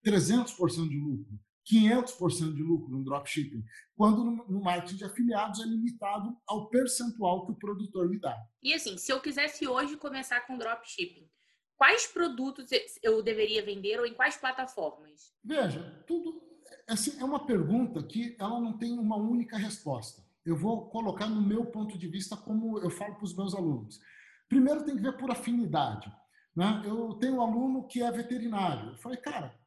300% 0.06 0.88
de 0.88 0.98
lucro, 0.98 1.40
500% 1.72 2.54
de 2.54 2.64
lucro 2.64 2.90
no 2.90 3.04
dropshipping, 3.04 3.64
quando 3.96 4.24
no 4.24 4.62
marketing 4.62 4.98
de 4.98 5.06
afiliados 5.06 5.62
é 5.62 5.66
limitado 5.66 6.36
ao 6.48 6.70
percentual 6.70 7.46
que 7.46 7.52
o 7.52 7.56
produtor 7.56 8.10
me 8.10 8.20
dá. 8.20 8.36
E 8.64 8.74
assim, 8.74 8.98
se 8.98 9.12
eu 9.12 9.22
quisesse 9.22 9.68
hoje 9.68 9.98
começar 9.98 10.42
com 10.42 10.58
dropshipping, 10.58 11.30
quais 11.78 12.08
produtos 12.08 12.70
eu 13.04 13.22
deveria 13.22 13.64
vender 13.64 14.00
ou 14.00 14.06
em 14.06 14.14
quais 14.14 14.38
plataformas? 14.38 15.34
Veja, 15.44 16.04
tudo 16.08 16.42
assim, 16.88 17.20
é 17.20 17.24
uma 17.24 17.46
pergunta 17.46 18.02
que 18.04 18.36
ela 18.40 18.60
não 18.60 18.78
tem 18.78 18.98
uma 18.98 19.18
única 19.18 19.58
resposta. 19.58 20.24
Eu 20.46 20.56
vou 20.56 20.90
colocar 20.90 21.28
no 21.28 21.42
meu 21.42 21.66
ponto 21.66 21.98
de 21.98 22.08
vista 22.08 22.36
como 22.36 22.80
eu 22.80 22.90
falo 22.90 23.16
para 23.16 23.26
os 23.26 23.36
meus 23.36 23.54
alunos. 23.54 24.00
Primeiro 24.48 24.84
tem 24.84 24.96
que 24.96 25.02
ver 25.02 25.16
por 25.18 25.30
afinidade. 25.30 26.12
Né? 26.56 26.82
Eu 26.86 27.14
tenho 27.16 27.36
um 27.36 27.42
aluno 27.42 27.88
que 27.88 28.02
é 28.02 28.12
veterinário. 28.12 28.92
Eu 28.92 28.98
falei, 28.98 29.18
cara, 29.18 29.59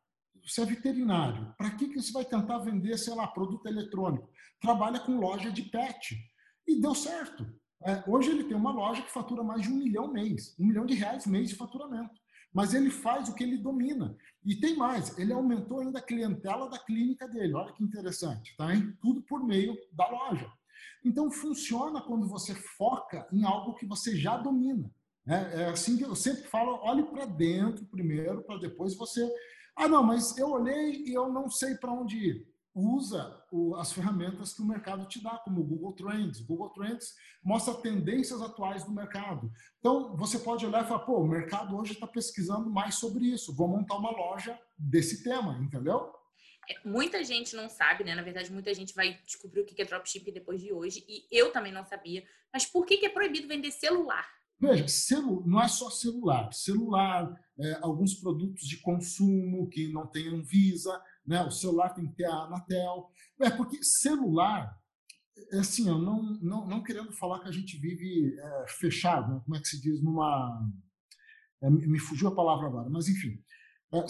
você 0.44 0.62
é 0.62 0.66
veterinário, 0.66 1.54
para 1.56 1.70
que, 1.70 1.88
que 1.88 2.00
você 2.00 2.12
vai 2.12 2.24
tentar 2.24 2.58
vender, 2.58 2.96
sei 2.98 3.14
lá, 3.14 3.26
produto 3.26 3.66
eletrônico? 3.66 4.28
Trabalha 4.60 5.00
com 5.00 5.18
loja 5.18 5.50
de 5.50 5.62
pet. 5.62 6.16
E 6.66 6.80
deu 6.80 6.94
certo. 6.94 7.46
É, 7.84 8.02
hoje 8.06 8.30
ele 8.30 8.44
tem 8.44 8.56
uma 8.56 8.72
loja 8.72 9.02
que 9.02 9.10
fatura 9.10 9.42
mais 9.42 9.62
de 9.62 9.68
um 9.68 9.76
milhão 9.76 10.12
mês, 10.12 10.56
um 10.58 10.66
milhão 10.66 10.86
de 10.86 10.94
reais 10.94 11.26
mês 11.26 11.48
de 11.48 11.56
faturamento 11.56 12.22
mas 12.52 12.74
ele 12.74 12.90
faz 12.90 13.28
o 13.28 13.34
que 13.34 13.42
ele 13.42 13.56
domina. 13.56 14.16
E 14.44 14.56
tem 14.56 14.76
mais, 14.76 15.16
ele 15.18 15.32
aumentou 15.32 15.80
ainda 15.80 15.98
a 15.98 16.02
clientela 16.02 16.68
da 16.68 16.78
clínica 16.78 17.26
dele. 17.26 17.54
Olha 17.54 17.72
que 17.72 17.82
interessante, 17.82 18.54
tá? 18.56 18.74
Hein? 18.74 18.96
Tudo 19.00 19.22
por 19.22 19.42
meio 19.44 19.76
da 19.92 20.08
loja. 20.08 20.50
Então 21.04 21.30
funciona 21.30 22.00
quando 22.00 22.28
você 22.28 22.54
foca 22.54 23.26
em 23.32 23.44
algo 23.44 23.74
que 23.74 23.86
você 23.86 24.16
já 24.16 24.36
domina. 24.36 24.90
É, 25.26 25.62
é 25.62 25.64
assim 25.68 25.96
que 25.96 26.04
eu 26.04 26.14
sempre 26.14 26.42
falo: 26.48 26.80
olhe 26.82 27.04
para 27.04 27.24
dentro 27.24 27.86
primeiro, 27.86 28.42
para 28.42 28.58
depois 28.58 28.94
você. 28.96 29.26
Ah, 29.76 29.88
não, 29.88 30.02
mas 30.02 30.36
eu 30.38 30.50
olhei 30.50 31.04
e 31.04 31.12
eu 31.12 31.32
não 31.32 31.48
sei 31.48 31.74
para 31.74 31.92
onde 31.92 32.16
ir 32.16 32.52
usa 32.74 33.44
o, 33.50 33.76
as 33.76 33.92
ferramentas 33.92 34.54
que 34.54 34.62
o 34.62 34.66
mercado 34.66 35.06
te 35.06 35.22
dá, 35.22 35.36
como 35.38 35.60
o 35.60 35.64
Google 35.64 35.92
Trends. 35.92 36.40
O 36.40 36.46
Google 36.46 36.70
Trends 36.70 37.14
mostra 37.42 37.74
tendências 37.74 38.40
atuais 38.40 38.84
do 38.84 38.92
mercado. 38.92 39.52
Então, 39.78 40.16
você 40.16 40.38
pode 40.38 40.64
olhar 40.64 40.84
e 40.84 40.88
falar, 40.88 41.00
pô, 41.00 41.20
o 41.20 41.28
mercado 41.28 41.76
hoje 41.76 41.92
está 41.92 42.06
pesquisando 42.06 42.70
mais 42.70 42.94
sobre 42.94 43.26
isso, 43.26 43.54
vou 43.54 43.68
montar 43.68 43.96
uma 43.96 44.10
loja 44.10 44.58
desse 44.76 45.22
tema, 45.22 45.58
entendeu? 45.62 46.12
É, 46.68 46.88
muita 46.88 47.22
gente 47.24 47.54
não 47.54 47.68
sabe, 47.68 48.04
né? 48.04 48.14
Na 48.14 48.22
verdade, 48.22 48.52
muita 48.52 48.72
gente 48.72 48.94
vai 48.94 49.20
descobrir 49.24 49.60
o 49.60 49.66
que 49.66 49.80
é 49.80 49.84
dropshipping 49.84 50.32
depois 50.32 50.60
de 50.60 50.72
hoje, 50.72 51.04
e 51.08 51.26
eu 51.30 51.52
também 51.52 51.72
não 51.72 51.84
sabia. 51.84 52.24
Mas 52.52 52.64
por 52.64 52.86
que 52.86 53.04
é 53.04 53.08
proibido 53.08 53.48
vender 53.48 53.70
celular? 53.70 54.26
Veja, 54.62 54.86
celu 54.86 55.42
não 55.44 55.60
é 55.60 55.66
só 55.66 55.90
celular. 55.90 56.52
Celular, 56.52 57.34
é, 57.58 57.80
alguns 57.82 58.14
produtos 58.14 58.62
de 58.62 58.76
consumo 58.76 59.68
que 59.68 59.92
não 59.92 60.06
tenham 60.06 60.40
Visa, 60.40 61.02
né? 61.26 61.42
o 61.42 61.50
celular 61.50 61.92
tem 61.92 62.06
que 62.06 62.14
ter 62.14 62.26
a 62.26 62.44
Anatel. 62.44 63.10
É 63.40 63.50
porque 63.50 63.82
celular, 63.82 64.72
é 65.50 65.58
assim, 65.58 65.88
eu 65.88 65.98
não, 65.98 66.22
não, 66.40 66.68
não 66.68 66.80
querendo 66.80 67.10
falar 67.10 67.40
que 67.40 67.48
a 67.48 67.52
gente 67.52 67.76
vive 67.76 68.38
é, 68.38 68.64
fechado, 68.68 69.34
né? 69.34 69.40
como 69.44 69.56
é 69.56 69.60
que 69.60 69.66
se 69.66 69.82
diz, 69.82 70.00
numa. 70.00 70.64
É, 71.60 71.68
me 71.68 71.98
fugiu 71.98 72.28
a 72.28 72.34
palavra 72.34 72.68
agora, 72.68 72.88
mas 72.88 73.08
enfim. 73.08 73.42
É, 73.92 74.06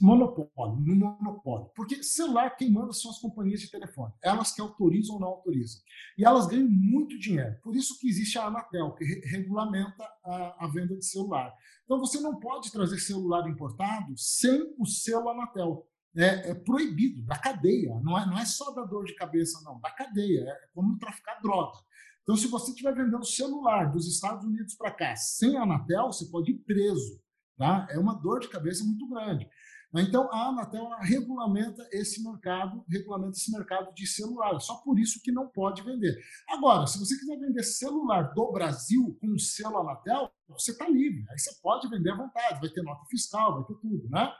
monopólio, 0.00 0.76
no 0.76 0.94
monopólio. 0.94 1.68
Porque 1.74 2.00
celular, 2.04 2.50
quem 2.56 2.70
manda 2.70 2.92
são 2.92 3.10
as 3.10 3.18
companhias 3.18 3.60
de 3.60 3.70
telefone. 3.70 4.12
Elas 4.22 4.52
que 4.52 4.60
autorizam 4.60 5.16
ou 5.16 5.20
não 5.20 5.28
autorizam. 5.28 5.82
E 6.16 6.24
elas 6.24 6.46
ganham 6.46 6.68
muito 6.70 7.18
dinheiro. 7.18 7.56
Por 7.60 7.74
isso 7.74 7.98
que 7.98 8.08
existe 8.08 8.38
a 8.38 8.46
Anatel, 8.46 8.92
que 8.92 9.04
re 9.04 9.20
regulamenta 9.24 10.04
a, 10.24 10.64
a, 10.64 10.68
venda 10.68 10.96
de 10.96 11.04
celular. 11.04 11.52
Então 11.84 11.98
você 11.98 12.20
não 12.20 12.38
pode 12.38 12.70
trazer 12.70 12.98
celular 13.00 13.48
importado 13.48 14.16
sem 14.16 14.72
o 14.78 14.86
selo 14.86 15.28
Anatel. 15.28 15.84
é, 16.16 16.50
é, 16.50 16.54
proibido, 16.54 17.22
da 17.22 17.36
cadeia. 17.36 17.98
Não 18.04 18.16
é, 18.16 18.24
não 18.26 18.38
é 18.38 18.44
só 18.44 18.70
da 18.70 18.84
dor 18.84 19.04
de 19.04 19.16
cabeça, 19.16 19.60
não, 19.64 19.80
da 19.80 19.90
cadeia. 19.90 20.42
É 20.48 20.68
como 20.72 20.96
traficar 20.96 21.40
droga. 21.42 21.76
Então, 22.22 22.36
se 22.36 22.46
você 22.46 22.70
estiver 22.70 22.94
vendendo 22.94 23.24
celular 23.24 23.90
dos 23.90 24.06
Estados 24.08 24.44
Unidos 24.44 24.74
para 24.76 24.92
cá 24.92 25.16
sem 25.16 25.56
a 25.56 25.62
Anatel, 25.62 26.06
você 26.06 26.24
pode 26.26 26.52
ir 26.52 26.58
preso. 26.58 27.20
Tá? 27.56 27.86
É 27.90 27.98
uma 27.98 28.14
dor 28.14 28.40
de 28.40 28.48
cabeça 28.48 28.84
muito 28.84 29.08
grande. 29.08 29.48
Então, 29.96 30.28
a 30.32 30.48
Anatel 30.48 30.88
regulamenta 31.02 31.86
esse 31.92 32.22
mercado, 32.22 32.84
regulamenta 32.88 33.36
esse 33.36 33.52
mercado 33.52 33.94
de 33.94 34.06
celular. 34.06 34.58
Só 34.58 34.76
por 34.78 34.98
isso 34.98 35.20
que 35.22 35.30
não 35.30 35.48
pode 35.48 35.82
vender. 35.82 36.18
Agora, 36.48 36.84
se 36.86 36.98
você 36.98 37.16
quiser 37.16 37.38
vender 37.38 37.62
celular 37.62 38.34
do 38.34 38.50
Brasil 38.50 39.16
com 39.20 39.28
o 39.28 39.38
selo 39.38 39.78
Anatel, 39.78 40.28
você 40.48 40.72
está 40.72 40.88
livre. 40.88 41.24
Aí 41.30 41.38
você 41.38 41.52
pode 41.62 41.88
vender 41.88 42.10
à 42.10 42.16
vontade, 42.16 42.60
vai 42.60 42.70
ter 42.70 42.82
nota 42.82 43.04
fiscal, 43.08 43.54
vai 43.54 43.64
ter 43.64 43.80
tudo, 43.80 44.08
né? 44.10 44.32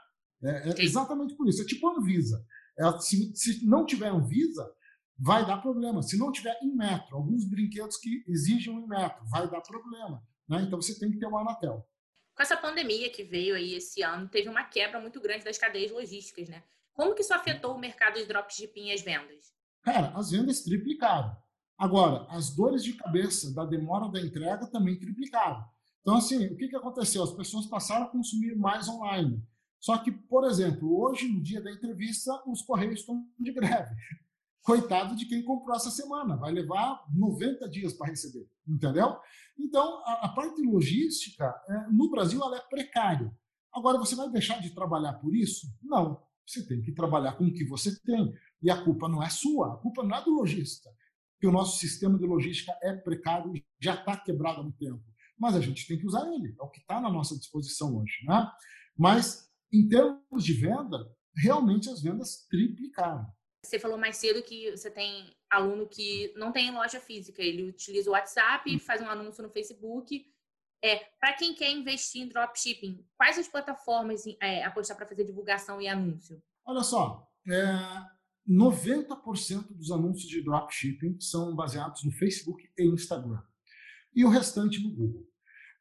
É, 0.43 0.69
é 0.71 0.83
exatamente 0.83 1.35
por 1.35 1.47
isso. 1.47 1.61
É 1.61 1.65
tipo 1.65 1.87
a 1.87 1.97
Anvisa. 1.97 2.45
É, 2.77 2.99
se, 2.99 3.33
se 3.33 3.65
não 3.65 3.85
tiver 3.85 4.09
Anvisa, 4.09 4.69
vai 5.17 5.45
dar 5.45 5.61
problema. 5.61 6.01
Se 6.01 6.17
não 6.17 6.33
tiver 6.33 6.57
em 6.61 6.75
metro, 6.75 7.15
alguns 7.15 7.49
brinquedos 7.49 7.95
que 7.97 8.25
exigem 8.27 8.75
em 8.75 8.87
metro, 8.87 9.25
vai 9.29 9.49
dar 9.49 9.61
problema. 9.61 10.21
Né? 10.49 10.63
Então 10.63 10.81
você 10.81 10.99
tem 10.99 11.09
que 11.09 11.17
ter 11.17 11.27
uma 11.27 11.39
Anatel. 11.39 11.87
Com 12.35 12.43
essa 12.43 12.57
pandemia 12.57 13.09
que 13.09 13.23
veio 13.23 13.55
aí 13.55 13.75
esse 13.75 14.01
ano, 14.01 14.27
teve 14.27 14.49
uma 14.49 14.65
quebra 14.65 14.99
muito 14.99 15.21
grande 15.21 15.45
das 15.45 15.57
cadeias 15.57 15.91
logísticas, 15.91 16.49
né? 16.49 16.63
Como 16.93 17.15
que 17.15 17.21
isso 17.21 17.33
afetou 17.33 17.73
o 17.73 17.79
mercado 17.79 18.15
de 18.15 18.25
dropshipping 18.25 18.87
e 18.87 18.91
as 18.91 19.01
vendas? 19.01 19.53
Cara, 19.81 20.11
as 20.15 20.31
vendas 20.31 20.61
triplicaram. 20.61 21.35
Agora, 21.77 22.25
as 22.29 22.49
dores 22.49 22.83
de 22.83 22.93
cabeça 22.93 23.53
da 23.53 23.65
demora 23.65 24.09
da 24.09 24.19
entrega 24.19 24.67
também 24.67 24.99
triplicaram. 24.99 25.63
Então, 26.01 26.17
assim, 26.17 26.47
o 26.47 26.57
que, 26.57 26.67
que 26.67 26.75
aconteceu? 26.75 27.23
As 27.23 27.31
pessoas 27.31 27.65
passaram 27.67 28.05
a 28.05 28.09
consumir 28.09 28.55
mais 28.55 28.87
online. 28.89 29.41
Só 29.79 29.97
que, 29.97 30.11
por 30.11 30.45
exemplo, 30.45 30.99
hoje, 30.99 31.27
no 31.27 31.41
dia 31.41 31.61
da 31.61 31.71
entrevista, 31.71 32.31
os 32.47 32.61
Correios 32.61 32.99
estão 32.99 33.25
de 33.39 33.51
greve. 33.51 33.95
Coitado 34.65 35.15
de 35.15 35.27
quem 35.27 35.43
comprou 35.43 35.75
essa 35.75 35.91
semana, 35.91 36.35
vai 36.35 36.51
levar 36.51 37.05
90 37.13 37.69
dias 37.69 37.93
para 37.93 38.09
receber, 38.09 38.49
entendeu? 38.67 39.15
Então, 39.59 40.01
a, 40.03 40.25
a 40.25 40.29
parte 40.29 40.59
logística, 40.59 41.45
é, 41.69 41.91
no 41.91 42.09
Brasil, 42.09 42.41
ela 42.43 42.57
é 42.57 42.61
precária. 42.61 43.31
Agora, 43.71 43.99
você 43.99 44.15
vai 44.15 44.27
deixar 44.31 44.59
de 44.59 44.73
trabalhar 44.73 45.13
por 45.13 45.35
isso? 45.35 45.67
Não. 45.83 46.19
Você 46.47 46.65
tem 46.65 46.81
que 46.81 46.91
trabalhar 46.91 47.33
com 47.33 47.45
o 47.45 47.53
que 47.53 47.63
você 47.63 47.95
tem. 48.01 48.33
E 48.59 48.71
a 48.71 48.83
culpa 48.83 49.07
não 49.07 49.21
é 49.21 49.29
sua, 49.29 49.75
a 49.75 49.77
culpa 49.77 50.01
não 50.01 50.17
é 50.17 50.23
do 50.23 50.31
lojista. 50.31 50.89
Porque 51.33 51.45
o 51.45 51.51
nosso 51.51 51.77
sistema 51.77 52.17
de 52.17 52.25
logística 52.25 52.75
é 52.81 52.91
precário, 52.95 53.53
já 53.79 53.93
está 53.93 54.17
quebrado 54.17 54.61
há 54.61 54.63
muito 54.63 54.79
tempo. 54.79 55.03
Mas 55.37 55.55
a 55.55 55.61
gente 55.61 55.85
tem 55.85 55.99
que 55.99 56.07
usar 56.07 56.25
ele, 56.33 56.55
é 56.59 56.63
o 56.63 56.69
que 56.69 56.79
está 56.79 56.99
na 56.99 57.11
nossa 57.11 57.37
disposição 57.37 57.95
hoje. 57.97 58.25
Né? 58.25 58.51
Mas 58.97 59.47
em 59.71 59.87
termos 59.87 60.43
de 60.43 60.53
venda, 60.53 60.97
realmente 61.35 61.87
as 61.87 62.01
vendas 62.01 62.47
triplicaram. 62.49 63.27
Você 63.65 63.79
falou 63.79 63.97
mais 63.97 64.17
cedo 64.17 64.43
que 64.43 64.71
você 64.71 64.89
tem 64.89 65.35
aluno 65.49 65.87
que 65.87 66.33
não 66.35 66.51
tem 66.51 66.71
loja 66.71 66.99
física, 66.99 67.41
ele 67.41 67.69
utiliza 67.69 68.09
o 68.09 68.13
WhatsApp, 68.13 68.73
hum. 68.73 68.79
faz 68.79 69.01
um 69.01 69.09
anúncio 69.09 69.43
no 69.43 69.49
Facebook. 69.49 70.25
É, 70.83 70.97
para 71.19 71.33
quem 71.33 71.55
quer 71.55 71.71
investir 71.71 72.21
em 72.21 72.27
dropshipping, 72.27 73.03
quais 73.17 73.39
as 73.39 73.47
plataformas 73.47 74.23
é, 74.41 74.63
apostar 74.63 74.95
para 74.95 75.07
fazer 75.07 75.23
divulgação 75.23 75.81
e 75.81 75.87
anúncio? 75.87 76.41
Olha 76.65 76.83
só, 76.83 77.27
é, 77.49 78.05
90% 78.47 79.73
dos 79.73 79.91
anúncios 79.91 80.29
de 80.29 80.43
dropshipping 80.43 81.19
são 81.19 81.55
baseados 81.55 82.03
no 82.03 82.11
Facebook 82.11 82.69
e 82.77 82.85
Instagram. 82.85 83.41
E 84.13 84.23
o 84.23 84.29
restante 84.29 84.81
no 84.81 84.93
Google. 84.93 85.27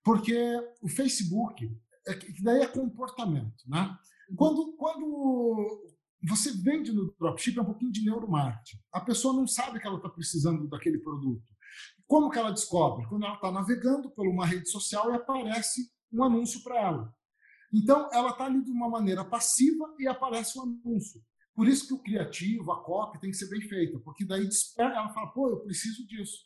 Porque 0.03 0.37
o 0.83 0.89
Facebook 0.89 1.71
é 2.07 2.15
daí 2.43 2.63
é 2.63 2.67
comportamento, 2.67 3.65
né? 3.67 3.97
Uhum. 4.29 4.37
Quando, 4.37 4.77
quando 4.77 5.94
você 6.27 6.53
vende 6.53 6.93
no 6.93 7.15
dropship 7.19 7.59
é 7.59 7.63
um 7.63 7.67
pouquinho 7.67 7.93
de 7.93 8.05
neuromarketing. 8.05 8.79
A 8.93 9.01
pessoa 9.01 9.35
não 9.35 9.47
sabe 9.47 9.81
que 9.81 9.87
ela 9.87 9.97
está 9.97 10.09
precisando 10.09 10.69
daquele 10.69 10.99
produto. 10.99 11.43
Como 12.07 12.31
que 12.31 12.39
ela 12.39 12.51
descobre? 12.51 13.07
Quando 13.09 13.25
ela 13.25 13.35
está 13.35 13.51
navegando 13.51 14.11
por 14.11 14.27
uma 14.27 14.47
rede 14.47 14.71
social 14.71 15.11
e 15.11 15.15
aparece 15.15 15.91
um 16.13 16.23
anúncio 16.23 16.63
para 16.63 16.81
ela. 16.81 17.15
Então, 17.73 18.09
ela 18.13 18.31
está 18.31 18.45
ali 18.45 18.63
de 18.63 18.71
uma 18.71 18.89
maneira 18.89 19.25
passiva 19.25 19.95
e 19.99 20.07
aparece 20.07 20.59
um 20.59 20.63
anúncio. 20.63 21.21
Por 21.55 21.69
isso 21.69 21.87
que 21.87 21.95
o 21.95 22.03
criativo, 22.03 22.71
a 22.73 22.83
copy, 22.83 23.21
tem 23.21 23.31
que 23.31 23.37
ser 23.37 23.49
bem 23.49 23.61
feita, 23.61 23.99
porque 24.01 24.25
daí 24.25 24.49
ela 24.79 25.13
fala, 25.13 25.29
pô, 25.33 25.51
eu 25.51 25.61
preciso 25.61 26.07
disso. 26.07 26.39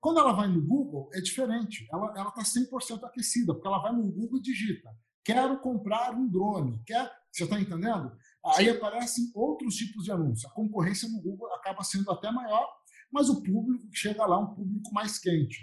Quando 0.00 0.20
ela 0.20 0.32
vai 0.32 0.48
no 0.48 0.60
Google, 0.60 1.08
é 1.14 1.20
diferente. 1.22 1.88
Ela 1.90 2.08
está 2.28 2.42
100% 2.42 3.04
aquecida, 3.04 3.54
porque 3.54 3.66
ela 3.66 3.78
vai 3.78 3.92
no 3.92 4.02
Google 4.12 4.38
e 4.38 4.42
digita: 4.42 4.90
quero 5.24 5.58
comprar 5.60 6.14
um 6.14 6.28
drone. 6.28 6.82
Quer... 6.84 7.10
Você 7.34 7.44
está 7.44 7.60
entendendo? 7.60 8.16
Aí 8.56 8.68
aparecem 8.68 9.32
outros 9.34 9.74
tipos 9.74 10.04
de 10.04 10.12
anúncios. 10.12 10.44
A 10.44 10.54
concorrência 10.54 11.08
no 11.08 11.20
Google 11.20 11.52
acaba 11.54 11.82
sendo 11.82 12.08
até 12.12 12.30
maior, 12.30 12.64
mas 13.12 13.28
o 13.28 13.42
público 13.42 13.88
chega 13.92 14.24
lá, 14.24 14.38
um 14.38 14.54
público 14.54 14.92
mais 14.92 15.18
quente. 15.18 15.58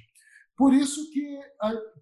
Por 0.57 0.73
isso 0.73 1.09
que, 1.11 1.39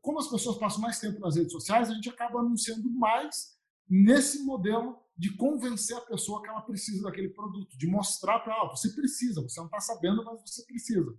como 0.02 0.20
as 0.20 0.28
pessoas 0.28 0.58
passam 0.58 0.82
mais 0.82 1.00
tempo 1.00 1.20
nas 1.20 1.36
redes 1.36 1.52
sociais, 1.52 1.90
a 1.90 1.94
gente 1.94 2.10
acaba 2.10 2.40
anunciando 2.40 2.90
mais 2.92 3.58
nesse 3.88 4.44
modelo 4.44 4.98
de 5.16 5.36
convencer 5.36 5.96
a 5.96 6.02
pessoa 6.02 6.42
que 6.42 6.50
ela 6.50 6.62
precisa 6.62 7.04
daquele 7.04 7.30
produto, 7.30 7.78
de 7.78 7.88
mostrar 7.88 8.40
para 8.40 8.56
ela, 8.56 8.70
você 8.70 8.90
precisa, 8.94 9.42
você 9.42 9.60
não 9.60 9.68
está 9.68 9.80
sabendo, 9.80 10.24
mas 10.26 10.42
você 10.42 10.66
precisa. 10.66 11.14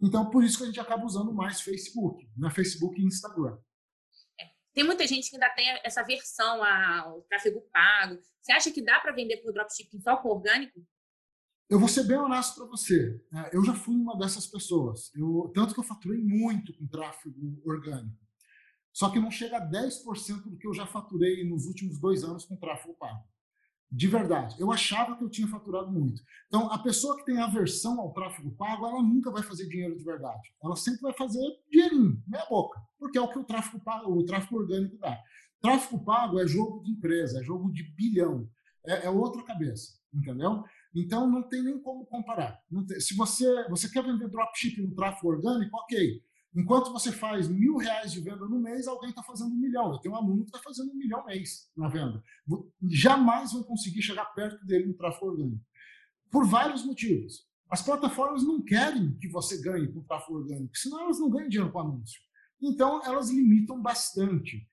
Então, 0.00 0.30
por 0.30 0.44
isso 0.44 0.58
que 0.58 0.64
a 0.64 0.66
gente 0.66 0.80
acaba 0.80 1.04
usando 1.04 1.34
mais 1.34 1.60
Facebook, 1.60 2.24
né? 2.36 2.50
Facebook 2.50 3.00
e 3.00 3.04
Instagram. 3.04 3.58
Tem 4.72 4.84
muita 4.84 5.06
gente 5.06 5.28
que 5.28 5.36
ainda 5.36 5.50
tem 5.50 5.68
essa 5.84 6.02
versão 6.02 6.62
ao 6.62 7.22
tráfego 7.22 7.60
pago. 7.72 8.20
Você 8.40 8.52
acha 8.52 8.70
que 8.70 8.82
dá 8.82 9.00
para 9.00 9.12
vender 9.12 9.38
por 9.38 9.52
dropshipping 9.52 10.00
só 10.00 10.16
com 10.16 10.28
orgânico? 10.28 10.80
Eu 11.68 11.78
vou 11.78 11.88
ser 11.88 12.04
bem 12.04 12.16
honesto 12.16 12.56
para 12.56 12.66
você. 12.66 13.20
Né? 13.30 13.50
Eu 13.52 13.64
já 13.64 13.74
fui 13.74 13.94
uma 13.94 14.18
dessas 14.18 14.46
pessoas. 14.46 15.12
Eu, 15.14 15.50
tanto 15.54 15.74
que 15.74 15.80
eu 15.80 15.84
faturei 15.84 16.18
muito 16.18 16.76
com 16.76 16.86
tráfego 16.86 17.62
orgânico. 17.64 18.18
Só 18.92 19.10
que 19.10 19.20
não 19.20 19.30
chega 19.30 19.58
a 19.58 19.70
10% 19.70 20.50
do 20.50 20.58
que 20.58 20.66
eu 20.66 20.74
já 20.74 20.86
faturei 20.86 21.48
nos 21.48 21.66
últimos 21.66 22.00
dois 22.00 22.24
anos 22.24 22.44
com 22.44 22.56
tráfego 22.56 22.94
pago. 22.94 23.24
De 23.92 24.06
verdade. 24.06 24.54
Eu 24.58 24.70
achava 24.70 25.16
que 25.16 25.24
eu 25.24 25.28
tinha 25.28 25.48
faturado 25.48 25.90
muito. 25.90 26.22
Então, 26.46 26.70
a 26.70 26.78
pessoa 26.78 27.16
que 27.16 27.24
tem 27.24 27.38
aversão 27.38 28.00
ao 28.00 28.12
tráfego 28.12 28.52
pago, 28.52 28.86
ela 28.86 29.02
nunca 29.02 29.32
vai 29.32 29.42
fazer 29.42 29.66
dinheiro 29.66 29.98
de 29.98 30.04
verdade. 30.04 30.54
Ela 30.62 30.76
sempre 30.76 31.00
vai 31.00 31.12
fazer 31.12 31.40
dinheirinho, 31.68 32.22
meia 32.26 32.46
boca, 32.48 32.80
porque 32.98 33.18
é 33.18 33.20
o 33.20 33.28
que 33.28 33.38
o 33.38 33.44
tráfego, 33.44 33.82
pago, 33.82 34.12
o 34.12 34.24
tráfego 34.24 34.58
orgânico 34.58 34.96
dá. 34.98 35.18
Tráfego 35.60 36.04
pago 36.04 36.38
é 36.38 36.46
jogo 36.46 36.84
de 36.84 36.92
empresa, 36.92 37.40
é 37.40 37.42
jogo 37.42 37.72
de 37.72 37.82
bilhão, 37.82 38.48
é, 38.86 39.06
é 39.06 39.10
outra 39.10 39.42
cabeça, 39.42 39.98
entendeu? 40.14 40.62
Então, 40.94 41.28
não 41.28 41.42
tem 41.42 41.62
nem 41.62 41.80
como 41.80 42.06
comparar. 42.06 42.60
Tem, 42.86 43.00
se 43.00 43.16
você, 43.16 43.68
você 43.68 43.88
quer 43.90 44.04
vender 44.04 44.28
dropshipping 44.28 44.82
no 44.82 44.94
tráfego 44.94 45.28
orgânico, 45.28 45.76
ok. 45.76 46.22
Enquanto 46.54 46.92
você 46.92 47.12
faz 47.12 47.48
mil 47.48 47.76
reais 47.76 48.12
de 48.12 48.20
venda 48.20 48.44
no 48.46 48.60
mês, 48.60 48.88
alguém 48.88 49.10
está 49.10 49.22
fazendo 49.22 49.52
um 49.52 49.56
milhão. 49.56 49.92
Eu 49.92 49.98
tenho 49.98 50.14
um 50.14 50.18
aluno 50.18 50.42
que 50.42 50.48
está 50.48 50.58
fazendo 50.58 50.90
um 50.90 50.96
milhão 50.96 51.24
mês 51.24 51.70
na 51.76 51.88
venda. 51.88 52.22
Jamais 52.88 53.52
vão 53.52 53.62
conseguir 53.62 54.02
chegar 54.02 54.24
perto 54.26 54.64
dele 54.66 54.86
no 54.86 54.94
tráfego 54.94 55.26
orgânico. 55.26 55.64
Por 56.30 56.46
vários 56.46 56.84
motivos. 56.84 57.48
As 57.70 57.82
plataformas 57.82 58.42
não 58.42 58.60
querem 58.60 59.16
que 59.18 59.28
você 59.28 59.62
ganhe 59.62 59.86
com 59.92 60.02
tráfego 60.02 60.38
orgânico, 60.38 60.76
senão 60.76 61.02
elas 61.02 61.20
não 61.20 61.30
ganham 61.30 61.48
dinheiro 61.48 61.72
com 61.72 61.78
anúncio. 61.78 62.20
Então, 62.60 63.00
elas 63.04 63.30
limitam 63.30 63.80
bastante 63.80 64.68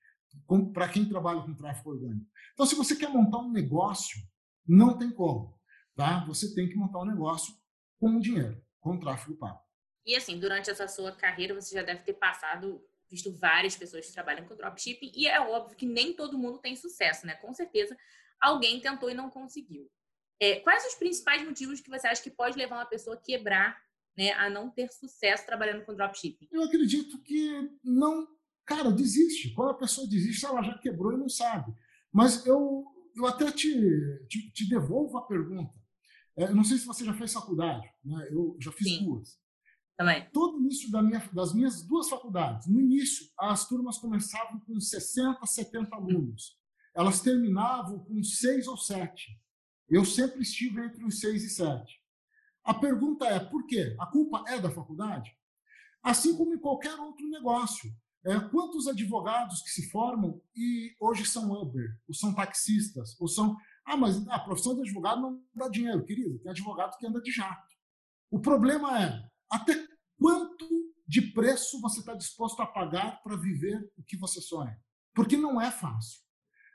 para 0.72 0.88
quem 0.88 1.08
trabalha 1.08 1.42
com 1.42 1.54
tráfego 1.54 1.90
orgânico. 1.90 2.26
Então, 2.54 2.66
se 2.66 2.74
você 2.74 2.96
quer 2.96 3.08
montar 3.08 3.38
um 3.38 3.52
negócio, 3.52 4.20
não 4.66 4.98
tem 4.98 5.10
como. 5.12 5.56
Tá? 5.94 6.24
Você 6.26 6.52
tem 6.54 6.68
que 6.68 6.74
montar 6.74 7.00
um 7.00 7.06
negócio 7.06 7.54
com 8.00 8.18
dinheiro, 8.18 8.60
com 8.80 8.98
tráfego 8.98 9.36
pago. 9.36 9.60
E 10.08 10.16
assim, 10.16 10.38
durante 10.38 10.70
essa 10.70 10.88
sua 10.88 11.12
carreira, 11.12 11.54
você 11.54 11.74
já 11.74 11.82
deve 11.82 12.02
ter 12.02 12.14
passado, 12.14 12.82
visto 13.10 13.30
várias 13.30 13.76
pessoas 13.76 14.06
que 14.06 14.12
trabalham 14.14 14.46
com 14.46 14.56
dropshipping, 14.56 15.12
e 15.14 15.28
é 15.28 15.38
óbvio 15.38 15.76
que 15.76 15.84
nem 15.84 16.14
todo 16.14 16.38
mundo 16.38 16.58
tem 16.58 16.74
sucesso, 16.74 17.26
né? 17.26 17.34
Com 17.34 17.52
certeza, 17.52 17.94
alguém 18.40 18.80
tentou 18.80 19.10
e 19.10 19.14
não 19.14 19.28
conseguiu. 19.28 19.86
É, 20.40 20.60
quais 20.60 20.82
os 20.86 20.94
principais 20.94 21.44
motivos 21.44 21.82
que 21.82 21.90
você 21.90 22.06
acha 22.06 22.22
que 22.22 22.30
pode 22.30 22.56
levar 22.56 22.76
uma 22.76 22.86
pessoa 22.86 23.16
a 23.16 23.20
quebrar, 23.20 23.78
né, 24.16 24.32
a 24.32 24.48
não 24.48 24.70
ter 24.70 24.90
sucesso 24.90 25.44
trabalhando 25.44 25.84
com 25.84 25.94
dropshipping? 25.94 26.48
Eu 26.50 26.62
acredito 26.62 27.20
que 27.22 27.70
não. 27.84 28.26
Cara, 28.64 28.90
desiste. 28.90 29.52
Quando 29.52 29.72
a 29.72 29.78
pessoa 29.78 30.08
desiste, 30.08 30.46
ela 30.46 30.62
já 30.62 30.78
quebrou 30.78 31.12
e 31.12 31.18
não 31.18 31.28
sabe. 31.28 31.70
Mas 32.10 32.46
eu, 32.46 32.82
eu 33.14 33.26
até 33.26 33.52
te, 33.52 33.78
te, 34.26 34.50
te 34.52 34.68
devolvo 34.70 35.18
a 35.18 35.26
pergunta. 35.26 35.74
É, 36.34 36.48
não 36.50 36.64
sei 36.64 36.78
se 36.78 36.86
você 36.86 37.04
já 37.04 37.12
fez 37.12 37.30
faculdade, 37.30 37.86
né? 38.02 38.26
Eu 38.30 38.56
já 38.58 38.72
fiz 38.72 38.88
Sim. 38.88 39.04
duas. 39.04 39.38
Também. 39.98 40.30
Todo 40.30 40.60
início 40.60 40.92
da 40.92 41.02
minha, 41.02 41.18
das 41.32 41.52
minhas 41.52 41.82
duas 41.82 42.08
faculdades, 42.08 42.68
no 42.68 42.80
início, 42.80 43.26
as 43.36 43.68
turmas 43.68 43.98
começavam 43.98 44.60
com 44.60 44.78
60, 44.78 45.44
70 45.44 45.96
alunos. 45.96 46.56
Elas 46.94 47.20
terminavam 47.20 47.98
com 48.04 48.22
seis 48.22 48.68
ou 48.68 48.76
sete. 48.76 49.36
Eu 49.88 50.04
sempre 50.04 50.42
estive 50.42 50.84
entre 50.84 51.04
os 51.04 51.18
seis 51.18 51.42
e 51.42 51.50
sete. 51.50 52.00
A 52.62 52.72
pergunta 52.72 53.26
é, 53.26 53.40
por 53.40 53.66
quê? 53.66 53.96
A 53.98 54.06
culpa 54.06 54.44
é 54.46 54.60
da 54.60 54.70
faculdade? 54.70 55.36
Assim 56.00 56.36
como 56.36 56.54
em 56.54 56.58
qualquer 56.58 56.94
outro 56.94 57.28
negócio. 57.28 57.90
É, 58.24 58.38
quantos 58.38 58.86
advogados 58.86 59.62
que 59.62 59.70
se 59.70 59.90
formam 59.90 60.40
e 60.54 60.94
hoje 61.00 61.24
são 61.24 61.50
Uber, 61.50 61.98
ou 62.06 62.14
são 62.14 62.32
taxistas, 62.32 63.18
ou 63.18 63.26
são... 63.26 63.56
Ah, 63.84 63.96
mas 63.96 64.28
a 64.28 64.38
profissão 64.38 64.76
de 64.76 64.82
advogado 64.82 65.20
não 65.20 65.42
dá 65.54 65.68
dinheiro, 65.68 66.04
querido. 66.04 66.38
Tem 66.38 66.52
advogado 66.52 66.96
que 66.98 67.06
anda 67.06 67.20
de 67.20 67.32
jato. 67.32 67.74
O 68.30 68.38
problema 68.38 69.02
é 69.02 69.28
até 69.50 69.74
quanto 70.18 70.66
de 71.06 71.22
preço 71.32 71.80
você 71.80 72.00
está 72.00 72.14
disposto 72.14 72.60
a 72.60 72.66
pagar 72.66 73.22
para 73.22 73.36
viver 73.36 73.90
o 73.96 74.02
que 74.02 74.16
você 74.16 74.40
sonha. 74.40 74.78
Porque 75.14 75.36
não 75.36 75.60
é 75.60 75.70
fácil. 75.70 76.20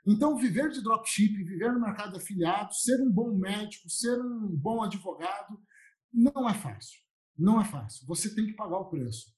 Então, 0.06 0.36
viver 0.36 0.70
de 0.70 0.82
dropshipping, 0.82 1.44
viver 1.44 1.72
no 1.72 1.80
mercado 1.80 2.16
afiliado, 2.16 2.74
ser 2.74 3.00
um 3.00 3.10
bom 3.10 3.34
médico, 3.38 3.88
ser 3.88 4.20
um 4.20 4.48
bom 4.48 4.82
advogado, 4.82 5.58
não 6.12 6.48
é 6.48 6.52
fácil. 6.52 7.00
Não 7.36 7.60
é 7.60 7.64
fácil. 7.64 8.06
Você 8.06 8.34
tem 8.34 8.46
que 8.46 8.52
pagar 8.52 8.78
o 8.78 8.90
preço. 8.90 9.32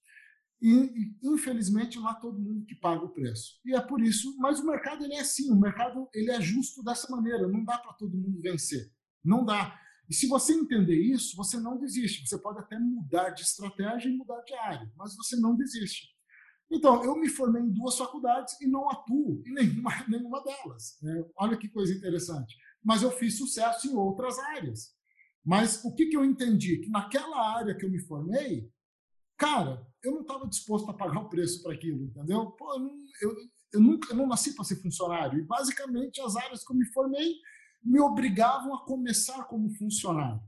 E, 0.60 1.12
infelizmente, 1.22 1.98
não 1.98 2.08
há 2.08 2.14
todo 2.14 2.40
mundo 2.40 2.64
que 2.64 2.74
paga 2.74 3.04
o 3.04 3.12
preço. 3.12 3.60
E 3.64 3.74
é 3.74 3.80
por 3.80 4.00
isso, 4.00 4.36
mas 4.38 4.58
o 4.58 4.66
mercado 4.66 5.04
ele 5.04 5.14
é 5.14 5.20
assim, 5.20 5.52
o 5.52 5.60
mercado 5.60 6.08
ele 6.14 6.30
é 6.30 6.40
justo 6.40 6.82
dessa 6.82 7.08
maneira, 7.14 7.46
não 7.46 7.64
dá 7.64 7.78
para 7.78 7.92
todo 7.92 8.16
mundo 8.16 8.40
vencer. 8.40 8.90
Não 9.22 9.44
dá. 9.44 9.78
E 10.08 10.14
se 10.14 10.26
você 10.28 10.52
entender 10.52 11.00
isso, 11.00 11.36
você 11.36 11.58
não 11.58 11.78
desiste. 11.78 12.26
Você 12.26 12.38
pode 12.38 12.60
até 12.60 12.78
mudar 12.78 13.30
de 13.30 13.42
estratégia 13.42 14.08
e 14.08 14.16
mudar 14.16 14.40
de 14.42 14.54
área, 14.54 14.90
mas 14.96 15.16
você 15.16 15.36
não 15.36 15.56
desiste. 15.56 16.08
Então, 16.70 17.04
eu 17.04 17.16
me 17.16 17.28
formei 17.28 17.62
em 17.62 17.70
duas 17.70 17.96
faculdades 17.96 18.60
e 18.60 18.66
não 18.66 18.90
atuo 18.90 19.42
em 19.46 19.52
nenhuma, 19.52 19.90
nenhuma 20.08 20.42
delas. 20.42 20.98
Né? 21.02 21.24
Olha 21.36 21.56
que 21.56 21.68
coisa 21.68 21.92
interessante. 21.92 22.56
Mas 22.82 23.02
eu 23.02 23.10
fiz 23.10 23.38
sucesso 23.38 23.88
em 23.88 23.94
outras 23.94 24.38
áreas. 24.38 24.94
Mas 25.44 25.84
o 25.84 25.94
que, 25.94 26.06
que 26.06 26.16
eu 26.16 26.24
entendi? 26.24 26.78
Que 26.78 26.90
naquela 26.90 27.56
área 27.56 27.76
que 27.76 27.84
eu 27.84 27.90
me 27.90 28.00
formei, 28.00 28.68
cara, 29.36 29.86
eu 30.02 30.12
não 30.12 30.22
estava 30.22 30.48
disposto 30.48 30.90
a 30.90 30.94
pagar 30.94 31.20
o 31.20 31.28
preço 31.28 31.62
para 31.62 31.72
aquilo, 31.72 32.04
entendeu? 32.04 32.50
Pô, 32.52 32.74
eu, 32.74 32.90
eu, 33.22 33.36
eu 33.74 33.80
nunca 33.80 34.12
eu 34.12 34.16
não 34.16 34.26
nasci 34.26 34.54
para 34.54 34.64
ser 34.64 34.82
funcionário. 34.82 35.38
E 35.38 35.46
basicamente 35.46 36.20
as 36.20 36.34
áreas 36.34 36.64
que 36.64 36.72
eu 36.72 36.76
me 36.76 36.86
formei 36.86 37.32
me 37.86 38.00
obrigavam 38.00 38.74
a 38.74 38.84
começar 38.84 39.44
como 39.44 39.70
funcionário. 39.70 40.40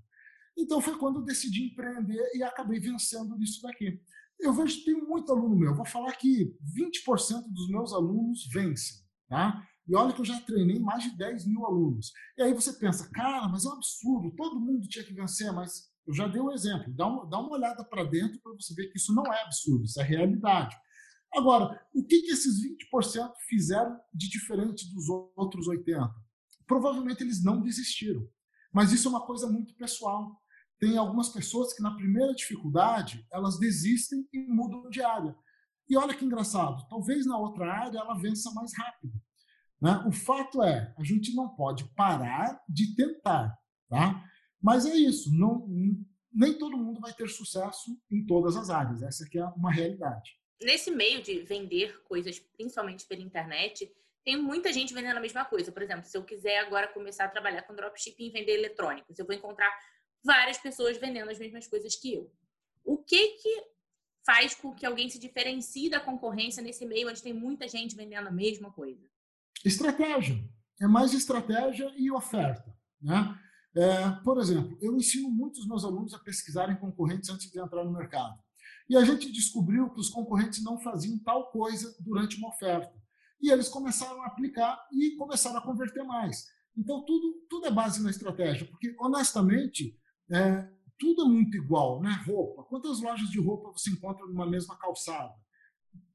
Então 0.57 0.80
foi 0.80 0.99
quando 0.99 1.21
eu 1.21 1.25
decidi 1.25 1.66
empreender 1.66 2.21
e 2.35 2.42
acabei 2.42 2.80
vencendo 2.80 3.38
nisso 3.38 3.62
daqui. 3.62 4.00
Eu 4.40 4.52
vejo 4.52 4.78
que 4.78 4.85
tem 4.87 4.95
muito 4.95 5.33
aluno 5.33 5.57
meu. 5.57 5.75
Vou 5.75 5.85
falar 5.85 6.12
que 6.16 6.57
20% 6.76 7.45
dos 7.49 7.68
meus 7.68 7.92
alunos 7.92 8.49
vencem, 8.52 8.99
tá? 9.28 9.64
E 9.87 9.95
olha 9.95 10.12
que 10.12 10.21
eu 10.21 10.25
já 10.25 10.38
treinei 10.40 10.78
mais 10.80 11.04
de 11.04 11.16
10 11.16 11.47
mil 11.47 11.64
alunos. 11.64 12.12
E 12.37 12.42
aí 12.42 12.52
você 12.52 12.73
pensa, 12.73 13.09
cara, 13.11 13.49
mas 13.49 13.64
é 13.64 13.68
um 13.68 13.73
absurdo, 13.73 14.35
todo 14.37 14.61
mundo 14.61 14.87
tinha 14.88 15.04
que 15.04 15.14
vencer, 15.14 15.52
mas 15.52 15.88
eu 16.07 16.12
já 16.12 16.26
dei 16.26 16.40
um 16.40 16.52
exemplo. 16.52 16.92
Dá 16.95 17.07
uma, 17.07 17.26
dá 17.26 17.38
uma 17.38 17.52
olhada 17.52 17.85
para 17.85 18.04
dentro 18.04 18.40
para 18.40 18.52
você 18.52 18.75
ver 18.75 18.88
que 18.88 18.99
isso 18.99 19.14
não 19.14 19.25
é 19.33 19.42
absurdo, 19.42 19.85
isso 19.85 20.00
é 20.00 20.04
realidade. 20.04 20.76
Agora, 21.33 21.80
o 21.95 22.04
que, 22.04 22.21
que 22.23 22.33
esses 22.33 22.61
20% 22.62 23.33
fizeram 23.49 23.99
de 24.12 24.28
diferente 24.28 24.92
dos 24.92 25.09
outros 25.09 25.68
80%? 25.68 26.11
Provavelmente 26.69 27.25
eles 27.25 27.43
não 27.43 27.61
desistiram. 27.61 28.29
Mas 28.73 28.93
isso 28.93 29.09
é 29.09 29.11
uma 29.11 29.27
coisa 29.27 29.51
muito 29.51 29.75
pessoal 29.75 30.41
tem 30.79 30.97
algumas 30.97 31.29
pessoas 31.29 31.75
que 31.75 31.83
na 31.83 31.95
primeira 31.95 32.33
dificuldade 32.35 33.27
elas 33.33 33.59
desistem 33.59 34.27
e 34.33 34.39
mudam 34.39 34.89
de 34.89 35.03
área. 35.03 35.37
E 35.89 35.97
olha 35.97 36.15
que 36.15 36.25
engraçado, 36.25 36.87
talvez 36.89 37.27
na 37.27 37.37
outra 37.39 37.73
área 37.73 37.99
ela 37.99 38.19
vença 38.19 38.53
mais 38.53 38.77
rápido. 38.77 39.13
Né? 39.81 40.05
O 40.07 40.13
fato 40.13 40.63
é, 40.63 40.95
a 40.97 41.05
gente 41.05 41.35
não 41.35 41.49
pode 41.49 41.85
parar 41.95 42.61
de 42.69 42.95
tentar, 42.95 43.57
tá? 43.89 44.25
Mas 44.61 44.87
é 44.87 44.95
isso, 44.95 45.33
não, 45.37 45.67
nem 46.33 46.59
todo 46.59 46.77
mundo 46.77 47.01
vai 47.01 47.13
ter 47.13 47.29
sucesso 47.29 47.97
em 48.11 48.25
todas 48.27 48.57
as 48.57 48.71
áreas. 48.71 49.03
Essa 49.03 49.25
é 49.37 49.45
uma 49.57 49.73
realidade. 49.73 50.37
Nesse 50.61 50.91
meio 50.91 51.23
de 51.23 51.41
vender 51.43 52.03
coisas, 52.03 52.39
principalmente 52.39 53.07
pela 53.07 53.23
internet, 53.23 53.89
tem 54.28 54.37
muita 54.37 54.70
gente 54.70 54.92
vendendo 54.92 55.16
a 55.16 55.20
mesma 55.20 55.42
coisa. 55.42 55.73
Por 55.73 55.80
exemplo, 55.80 56.04
se 56.04 56.14
eu 56.14 56.23
quiser 56.23 56.58
agora 56.58 56.87
começar 56.88 57.25
a 57.25 57.28
trabalhar 57.30 57.62
com 57.62 57.75
dropshipping 57.75 58.26
e 58.26 58.30
vender 58.30 58.58
eletrônicos, 58.58 59.18
eu 59.18 59.25
vou 59.25 59.35
encontrar 59.35 59.75
várias 60.23 60.58
pessoas 60.58 60.99
vendendo 60.99 61.30
as 61.30 61.38
mesmas 61.38 61.66
coisas 61.66 61.97
que 61.97 62.12
eu. 62.12 62.30
O 62.85 62.99
que 62.99 63.28
que 63.28 63.62
faz 64.26 64.54
com 64.54 64.75
que 64.75 64.85
alguém 64.85 65.08
se 65.08 65.18
diferencie 65.18 65.88
da 65.88 65.99
concorrência 65.99 66.62
nesse 66.62 66.85
meio 66.85 67.08
onde 67.08 67.23
tem 67.23 67.32
muita 67.32 67.66
gente 67.66 67.97
vendendo 67.97 68.28
a 68.28 68.30
mesma 68.30 68.70
coisa? 68.70 69.02
Estratégia. 69.64 70.38
É 70.78 70.86
mais 70.86 71.14
estratégia 71.14 71.91
e 71.97 72.10
oferta. 72.10 72.71
Né? 73.00 73.34
É, 73.78 74.10
por 74.23 74.38
exemplo, 74.38 74.76
eu 74.82 74.95
ensino 74.95 75.30
muitos 75.30 75.67
meus 75.67 75.84
alunos 75.86 76.12
a 76.12 76.19
pesquisarem 76.19 76.76
concorrentes 76.76 77.30
antes 77.30 77.50
de 77.50 77.58
entrar 77.58 77.82
no 77.82 77.95
mercado. 77.95 78.38
E 78.91 78.95
a 78.95 79.02
gente 79.06 79.32
descobriu 79.32 79.88
que 79.88 80.00
os 80.00 80.10
concorrentes 80.10 80.62
não 80.62 80.78
faziam 80.78 81.19
tal 81.21 81.50
coisa 81.50 81.97
durante 81.99 82.36
uma 82.36 82.50
oferta. 82.50 82.93
E 83.41 83.51
eles 83.51 83.69
começaram 83.69 84.23
a 84.23 84.27
aplicar 84.27 84.87
e 84.93 85.17
começaram 85.17 85.59
a 85.59 85.63
converter 85.63 86.03
mais. 86.03 86.47
Então, 86.77 87.05
tudo, 87.05 87.47
tudo 87.49 87.67
é 87.67 87.71
base 87.71 88.03
na 88.03 88.11
estratégia, 88.11 88.67
porque, 88.67 88.95
honestamente, 89.01 89.99
é, 90.31 90.69
tudo 90.99 91.23
é 91.23 91.25
muito 91.25 91.57
igual, 91.57 92.01
né? 92.01 92.11
Roupa. 92.27 92.65
Quantas 92.65 93.01
lojas 93.01 93.29
de 93.31 93.41
roupa 93.41 93.73
você 93.73 93.91
encontra 93.91 94.27
numa 94.27 94.49
mesma 94.49 94.77
calçada? 94.77 95.35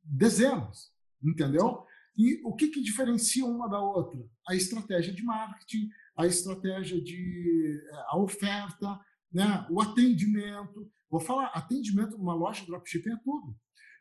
Dezenas, 0.03 0.91
entendeu? 1.23 1.85
E 2.17 2.41
o 2.45 2.53
que, 2.55 2.67
que 2.67 2.81
diferencia 2.81 3.45
uma 3.45 3.67
da 3.67 3.81
outra? 3.81 4.19
A 4.47 4.55
estratégia 4.55 5.13
de 5.13 5.23
marketing, 5.23 5.89
a 6.15 6.27
estratégia 6.27 7.01
de 7.01 7.81
é, 7.91 7.95
a 8.07 8.17
oferta, 8.17 8.99
né? 9.31 9.65
o 9.69 9.81
atendimento. 9.81 10.91
Vou 11.09 11.19
falar, 11.19 11.47
atendimento 11.47 12.17
numa 12.17 12.35
loja 12.35 12.61
de 12.61 12.67
dropshipping 12.67 13.11
é 13.11 13.17
tudo. 13.23 13.55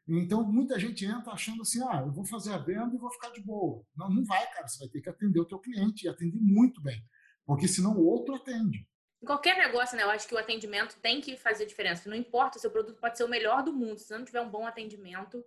Então, 0.08 0.44
muita 0.44 0.78
gente 0.78 1.04
entra 1.04 1.32
achando 1.32 1.62
assim, 1.62 1.80
ah, 1.84 2.02
eu 2.04 2.12
vou 2.12 2.24
fazer 2.24 2.52
a 2.52 2.58
venda 2.58 2.94
e 2.94 2.98
vou 2.98 3.10
ficar 3.10 3.30
de 3.30 3.40
boa. 3.40 3.84
Não, 3.96 4.10
não 4.10 4.24
vai, 4.24 4.44
cara. 4.50 4.66
Você 4.66 4.80
vai 4.80 4.88
ter 4.88 5.00
que 5.00 5.08
atender 5.08 5.40
o 5.40 5.44
teu 5.44 5.58
cliente 5.58 6.06
e 6.06 6.08
atender 6.08 6.40
muito 6.40 6.82
bem. 6.82 7.04
Porque 7.46 7.68
senão 7.68 7.96
o 7.96 8.04
outro 8.04 8.34
atende. 8.34 8.88
Em 9.22 9.26
qualquer 9.26 9.56
negócio, 9.56 9.96
né? 9.96 10.02
Eu 10.02 10.10
acho 10.10 10.26
que 10.26 10.34
o 10.34 10.38
atendimento 10.38 10.98
tem 11.00 11.20
que 11.20 11.36
fazer 11.36 11.66
diferença. 11.66 12.10
Não 12.10 12.16
importa, 12.16 12.58
seu 12.58 12.70
produto 12.70 13.00
pode 13.00 13.16
ser 13.16 13.24
o 13.24 13.28
melhor 13.28 13.62
do 13.62 13.72
mundo. 13.72 13.98
Se 13.98 14.12
não 14.16 14.24
tiver 14.24 14.40
um 14.40 14.50
bom 14.50 14.66
atendimento. 14.66 15.44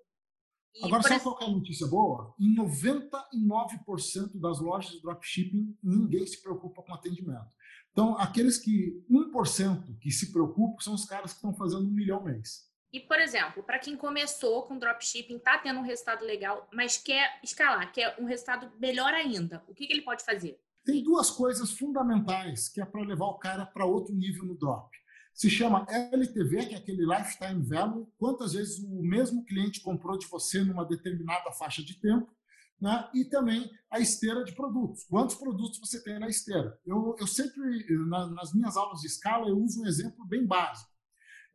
Agora, 0.81 1.03
sabe 1.03 1.21
qual 1.21 1.37
é 1.41 1.45
a 1.45 1.49
notícia 1.49 1.87
boa? 1.87 2.33
Em 2.39 2.55
99% 2.55 4.39
das 4.39 4.59
lojas 4.59 4.91
de 4.91 5.01
dropshipping, 5.01 5.77
ninguém 5.83 6.25
se 6.25 6.41
preocupa 6.41 6.81
com 6.81 6.93
atendimento. 6.93 7.47
Então, 7.91 8.17
aqueles 8.17 8.57
que 8.57 9.01
1% 9.09 9.97
que 9.99 10.11
se 10.11 10.31
preocupam 10.31 10.81
são 10.81 10.93
os 10.93 11.05
caras 11.05 11.31
que 11.31 11.37
estão 11.37 11.53
fazendo 11.53 11.87
um 11.87 11.91
milhão 11.91 12.23
mês. 12.23 12.69
E, 12.91 12.99
por 12.99 13.19
exemplo, 13.19 13.61
para 13.63 13.79
quem 13.79 13.97
começou 13.97 14.63
com 14.63 14.77
dropshipping, 14.77 15.37
está 15.37 15.57
tendo 15.57 15.79
um 15.79 15.83
resultado 15.83 16.23
legal, 16.23 16.67
mas 16.71 16.97
quer 16.97 17.39
escalar, 17.43 17.91
quer 17.91 18.15
um 18.19 18.25
resultado 18.25 18.71
melhor 18.79 19.13
ainda, 19.13 19.63
o 19.67 19.73
que, 19.73 19.85
que 19.85 19.93
ele 19.93 20.01
pode 20.01 20.23
fazer? 20.23 20.59
Tem 20.85 21.03
duas 21.03 21.29
coisas 21.29 21.71
fundamentais 21.71 22.69
que 22.69 22.79
é 22.79 22.85
para 22.85 23.01
levar 23.01 23.25
o 23.25 23.39
cara 23.39 23.65
para 23.65 23.85
outro 23.85 24.13
nível 24.15 24.45
no 24.45 24.57
drop. 24.57 24.95
Se 25.33 25.49
chama 25.49 25.85
LTV, 25.89 26.67
que 26.67 26.75
é 26.75 26.77
aquele 26.77 27.05
Lifetime 27.05 27.61
Value, 27.67 28.07
quantas 28.17 28.53
vezes 28.53 28.79
o 28.79 29.01
mesmo 29.03 29.43
cliente 29.43 29.81
comprou 29.81 30.17
de 30.17 30.27
você 30.27 30.63
numa 30.63 30.85
determinada 30.85 31.51
faixa 31.51 31.83
de 31.83 31.99
tempo, 31.99 32.31
né? 32.79 33.09
e 33.13 33.25
também 33.25 33.69
a 33.91 33.99
esteira 33.99 34.45
de 34.45 34.55
produtos. 34.55 35.03
Quantos 35.03 35.35
produtos 35.35 35.79
você 35.79 36.01
tem 36.01 36.19
na 36.19 36.29
esteira? 36.29 36.79
Eu, 36.85 37.17
eu 37.19 37.27
sempre, 37.27 37.61
na, 38.07 38.27
nas 38.27 38.53
minhas 38.53 38.77
aulas 38.77 39.01
de 39.01 39.07
escala, 39.07 39.49
eu 39.49 39.57
uso 39.57 39.81
um 39.81 39.85
exemplo 39.85 40.25
bem 40.25 40.45
básico. 40.45 40.94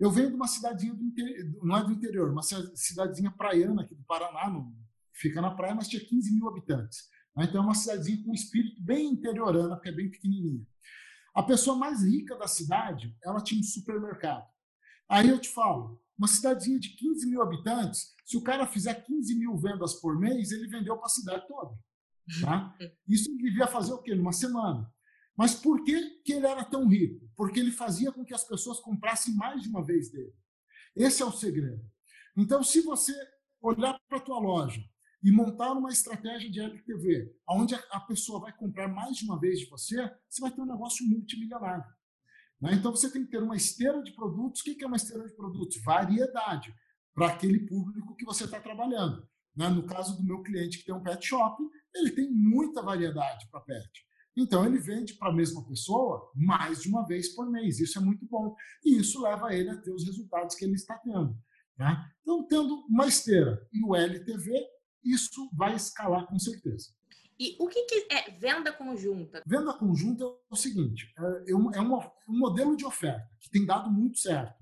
Eu 0.01 0.11
venho 0.11 0.31
de 0.31 0.35
uma 0.35 0.49
cidadezinha 0.49 0.95
do 0.95 1.05
interior, 1.05 1.59
não 1.63 1.77
é 1.77 1.85
do 1.85 1.93
interior, 1.93 2.31
uma 2.31 2.43
cidadezinha 2.43 3.31
praiana 3.31 3.83
aqui 3.83 3.95
do 3.95 4.03
Paraná, 4.05 4.67
fica 5.13 5.43
na 5.43 5.51
praia, 5.51 5.75
mas 5.75 5.89
tinha 5.89 6.03
15 6.03 6.33
mil 6.33 6.49
habitantes. 6.49 7.07
Né? 7.37 7.45
Então 7.45 7.61
é 7.61 7.65
uma 7.65 7.75
cidadezinha 7.75 8.25
com 8.25 8.31
um 8.31 8.35
espírito 8.35 8.83
bem 8.83 9.09
interiorana, 9.09 9.77
porque 9.77 9.91
é 9.91 9.93
bem 9.93 10.11
pequenininha. 10.11 10.67
A 11.35 11.43
pessoa 11.43 11.77
mais 11.77 12.03
rica 12.03 12.35
da 12.37 12.49
cidade, 12.49 13.15
ela 13.23 13.43
tinha 13.43 13.61
um 13.61 13.65
supermercado. 13.65 14.49
Aí 15.07 15.29
eu 15.29 15.39
te 15.39 15.51
falo, 15.51 16.03
uma 16.17 16.27
cidadezinha 16.27 16.79
de 16.79 16.97
15 16.97 17.29
mil 17.29 17.43
habitantes, 17.43 18.15
se 18.25 18.39
o 18.39 18.43
cara 18.43 18.67
fizer 18.67 18.95
15 18.95 19.35
mil 19.35 19.57
vendas 19.59 19.95
por 20.01 20.19
mês, 20.19 20.51
ele 20.51 20.67
vendeu 20.67 20.97
para 20.97 21.07
a 21.07 21.11
cidade 21.11 21.47
toda. 21.47 21.77
Tá? 22.41 22.75
Isso 23.07 23.31
ele 23.31 23.43
devia 23.43 23.67
fazer 23.67 23.93
o 23.93 23.99
quê? 23.99 24.15
Numa 24.15 24.33
semana. 24.33 24.91
Mas 25.37 25.55
por 25.55 25.85
que, 25.85 26.21
que 26.25 26.33
ele 26.33 26.47
era 26.47 26.65
tão 26.65 26.89
rico? 26.89 27.30
Porque 27.41 27.59
ele 27.59 27.73
fazia 27.73 28.13
com 28.13 28.23
que 28.23 28.35
as 28.35 28.45
pessoas 28.45 28.81
comprassem 28.81 29.35
mais 29.35 29.63
de 29.63 29.69
uma 29.71 29.83
vez 29.83 30.11
dele. 30.11 30.31
Esse 30.95 31.23
é 31.23 31.25
o 31.25 31.33
segredo. 31.33 31.83
Então, 32.37 32.63
se 32.63 32.83
você 32.83 33.15
olhar 33.63 33.99
para 34.07 34.19
a 34.19 34.21
tua 34.21 34.39
loja 34.39 34.79
e 35.25 35.33
montar 35.33 35.73
uma 35.73 35.89
estratégia 35.89 36.51
de 36.51 36.61
LTV, 36.61 37.35
onde 37.49 37.75
a 37.75 38.01
pessoa 38.01 38.41
vai 38.41 38.55
comprar 38.55 38.89
mais 38.89 39.17
de 39.17 39.25
uma 39.25 39.41
vez 39.41 39.59
de 39.59 39.71
você, 39.71 39.97
você 40.29 40.43
vai 40.43 40.51
ter 40.51 40.61
um 40.61 40.67
negócio 40.67 41.09
multimilionário. 41.09 41.91
Né? 42.61 42.75
Então 42.75 42.91
você 42.95 43.11
tem 43.11 43.25
que 43.25 43.31
ter 43.31 43.43
uma 43.43 43.57
esteira 43.57 44.03
de 44.03 44.13
produtos. 44.13 44.61
O 44.61 44.65
que 44.65 44.85
é 44.85 44.87
uma 44.87 44.99
esteira 44.99 45.27
de 45.27 45.35
produtos? 45.35 45.83
Variedade 45.83 46.75
para 47.15 47.29
aquele 47.29 47.61
público 47.61 48.15
que 48.17 48.25
você 48.27 48.45
está 48.45 48.61
trabalhando. 48.61 49.27
Né? 49.57 49.67
No 49.71 49.87
caso 49.87 50.15
do 50.19 50.25
meu 50.25 50.43
cliente 50.43 50.77
que 50.77 50.85
tem 50.85 50.95
um 50.95 51.03
pet 51.03 51.27
shop, 51.27 51.57
ele 51.95 52.11
tem 52.11 52.31
muita 52.31 52.83
variedade 52.83 53.49
para 53.51 53.63
pet. 53.63 54.10
Então 54.41 54.65
ele 54.65 54.79
vende 54.79 55.15
para 55.15 55.29
a 55.29 55.35
mesma 55.35 55.63
pessoa 55.67 56.31
mais 56.35 56.81
de 56.81 56.89
uma 56.89 57.07
vez 57.07 57.35
por 57.35 57.51
mês. 57.51 57.79
Isso 57.79 57.99
é 57.99 58.03
muito 58.03 58.25
bom. 58.27 58.57
E 58.85 58.99
isso 58.99 59.21
leva 59.21 59.55
ele 59.55 59.69
a 59.71 59.77
ter 59.77 59.93
os 59.93 60.07
resultados 60.07 60.55
que 60.55 60.65
ele 60.65 60.75
está 60.75 60.97
tendo. 60.99 61.37
Né? 61.79 62.11
Então, 62.23 62.47
tendo 62.47 62.87
uma 62.89 63.07
esteira 63.07 63.67
e 63.73 63.85
o 63.85 63.95
LTV, 63.95 64.51
isso 65.05 65.51
vai 65.53 65.75
escalar 65.75 66.27
com 66.27 66.39
certeza. 66.39 66.89
E 67.39 67.57
o 67.59 67.69
que, 67.69 67.85
que 67.85 68.07
é 68.11 68.31
venda 68.31 68.73
conjunta? 68.73 69.43
Venda 69.47 69.73
conjunta 69.73 70.25
é 70.25 70.29
o 70.51 70.57
seguinte: 70.57 71.13
é, 71.47 71.55
um, 71.55 71.71
é 71.73 71.81
uma, 71.81 72.13
um 72.29 72.39
modelo 72.39 72.77
de 72.77 72.85
oferta 72.85 73.27
que 73.41 73.51
tem 73.51 73.65
dado 73.65 73.91
muito 73.91 74.19
certo. 74.19 74.59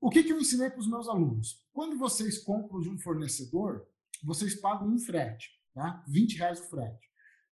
O 0.00 0.10
que, 0.10 0.22
que 0.22 0.32
eu 0.32 0.38
ensinei 0.38 0.68
para 0.68 0.80
os 0.80 0.88
meus 0.88 1.08
alunos? 1.08 1.64
Quando 1.72 1.98
vocês 1.98 2.38
compram 2.38 2.80
de 2.80 2.90
um 2.90 2.98
fornecedor, 2.98 3.86
vocês 4.22 4.54
pagam 4.60 4.88
um 4.88 4.98
frete, 4.98 5.50
tá? 5.74 6.04
20 6.06 6.36
reais 6.36 6.60
o 6.60 6.68
frete. 6.68 7.05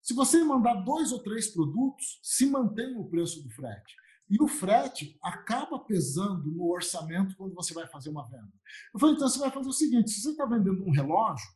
Se 0.05 0.13
você 0.13 0.45
mandar 0.45 0.75
dois 0.85 1.13
ou 1.13 1.23
três 1.23 1.49
produtos, 1.49 2.21
se 2.23 2.45
mantém 2.45 2.95
o 2.95 3.09
preço 3.09 3.43
do 3.43 3.49
frete. 3.49 3.97
E 4.29 4.43
o 4.43 4.47
frete 4.47 5.19
acaba 5.23 5.79
pesando 5.79 6.53
no 6.53 6.71
orçamento 6.71 7.35
quando 7.39 7.55
você 7.55 7.73
vai 7.73 7.87
fazer 7.89 8.11
uma 8.11 8.29
venda. 8.29 8.53
Eu 8.93 9.01
falei, 9.01 9.15
então 9.15 9.27
você 9.27 9.39
vai 9.39 9.51
fazer 9.51 9.69
o 9.69 9.73
seguinte: 9.73 10.11
se 10.11 10.21
você 10.21 10.33
está 10.33 10.45
vendendo 10.45 10.85
um 10.87 10.91
relógio 10.91 11.47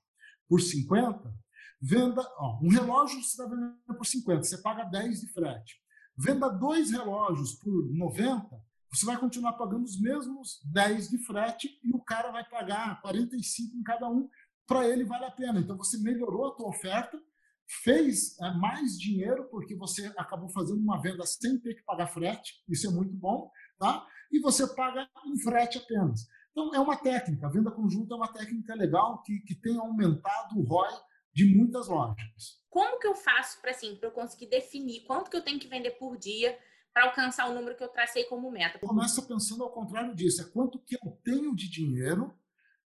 por 0.48 0.62
50, 0.62 1.30
venda. 1.78 2.22
Ó, 2.38 2.58
um 2.62 2.70
relógio 2.70 3.22
você 3.22 3.28
está 3.28 3.44
vendendo 3.44 3.76
por 3.86 4.06
50, 4.06 4.42
você 4.42 4.58
paga 4.62 4.84
10 4.84 5.20
de 5.20 5.32
frete. 5.34 5.76
Venda 6.16 6.48
dois 6.48 6.90
relógios 6.90 7.52
por 7.56 7.70
90, 7.92 8.48
você 8.90 9.04
vai 9.04 9.18
continuar 9.18 9.52
pagando 9.52 9.84
os 9.84 10.00
mesmos 10.00 10.58
10 10.72 11.10
de 11.10 11.18
frete 11.26 11.78
e 11.84 11.94
o 11.94 12.00
cara 12.00 12.32
vai 12.32 12.48
pagar 12.48 12.98
45 13.02 13.76
em 13.76 13.82
cada 13.82 14.08
um. 14.08 14.26
Para 14.66 14.88
ele 14.88 15.04
vale 15.04 15.26
a 15.26 15.30
pena. 15.30 15.60
Então 15.60 15.76
você 15.76 15.98
melhorou 15.98 16.46
a 16.46 16.54
tua 16.54 16.68
oferta 16.68 17.20
fez 17.68 18.38
é, 18.40 18.50
mais 18.54 18.98
dinheiro 18.98 19.48
porque 19.50 19.74
você 19.74 20.12
acabou 20.16 20.48
fazendo 20.48 20.80
uma 20.80 21.00
venda 21.00 21.24
sem 21.26 21.58
ter 21.58 21.74
que 21.74 21.84
pagar 21.84 22.06
frete, 22.06 22.54
isso 22.68 22.86
é 22.86 22.90
muito 22.90 23.14
bom, 23.14 23.50
tá? 23.78 24.06
E 24.32 24.40
você 24.40 24.66
paga 24.74 25.08
um 25.26 25.38
frete 25.38 25.78
apenas. 25.78 26.26
Então 26.50 26.74
é 26.74 26.80
uma 26.80 26.96
técnica, 26.96 27.46
a 27.46 27.50
venda 27.50 27.70
conjunta 27.70 28.14
é 28.14 28.16
uma 28.16 28.32
técnica 28.32 28.74
legal 28.74 29.22
que, 29.22 29.40
que 29.40 29.54
tem 29.54 29.78
aumentado 29.78 30.58
o 30.58 30.64
ROI 30.64 30.92
de 31.32 31.54
muitas 31.54 31.88
lojas. 31.88 32.60
Como 32.68 32.98
que 32.98 33.06
eu 33.06 33.14
faço 33.14 33.60
para 33.60 33.70
assim, 33.70 33.98
eu 34.02 34.10
conseguir 34.10 34.46
definir 34.46 35.04
quanto 35.04 35.30
que 35.30 35.36
eu 35.36 35.44
tenho 35.44 35.60
que 35.60 35.68
vender 35.68 35.92
por 35.92 36.16
dia 36.16 36.58
para 36.92 37.04
alcançar 37.04 37.48
o 37.48 37.54
número 37.54 37.76
que 37.76 37.84
eu 37.84 37.88
tracei 37.88 38.24
como 38.24 38.50
meta? 38.50 38.78
Começa 38.78 39.22
pensando 39.22 39.62
ao 39.62 39.70
contrário 39.70 40.14
disso, 40.14 40.42
é 40.42 40.44
quanto 40.46 40.80
que 40.80 40.96
eu 40.96 41.10
tenho 41.22 41.54
de 41.54 41.70
dinheiro 41.70 42.34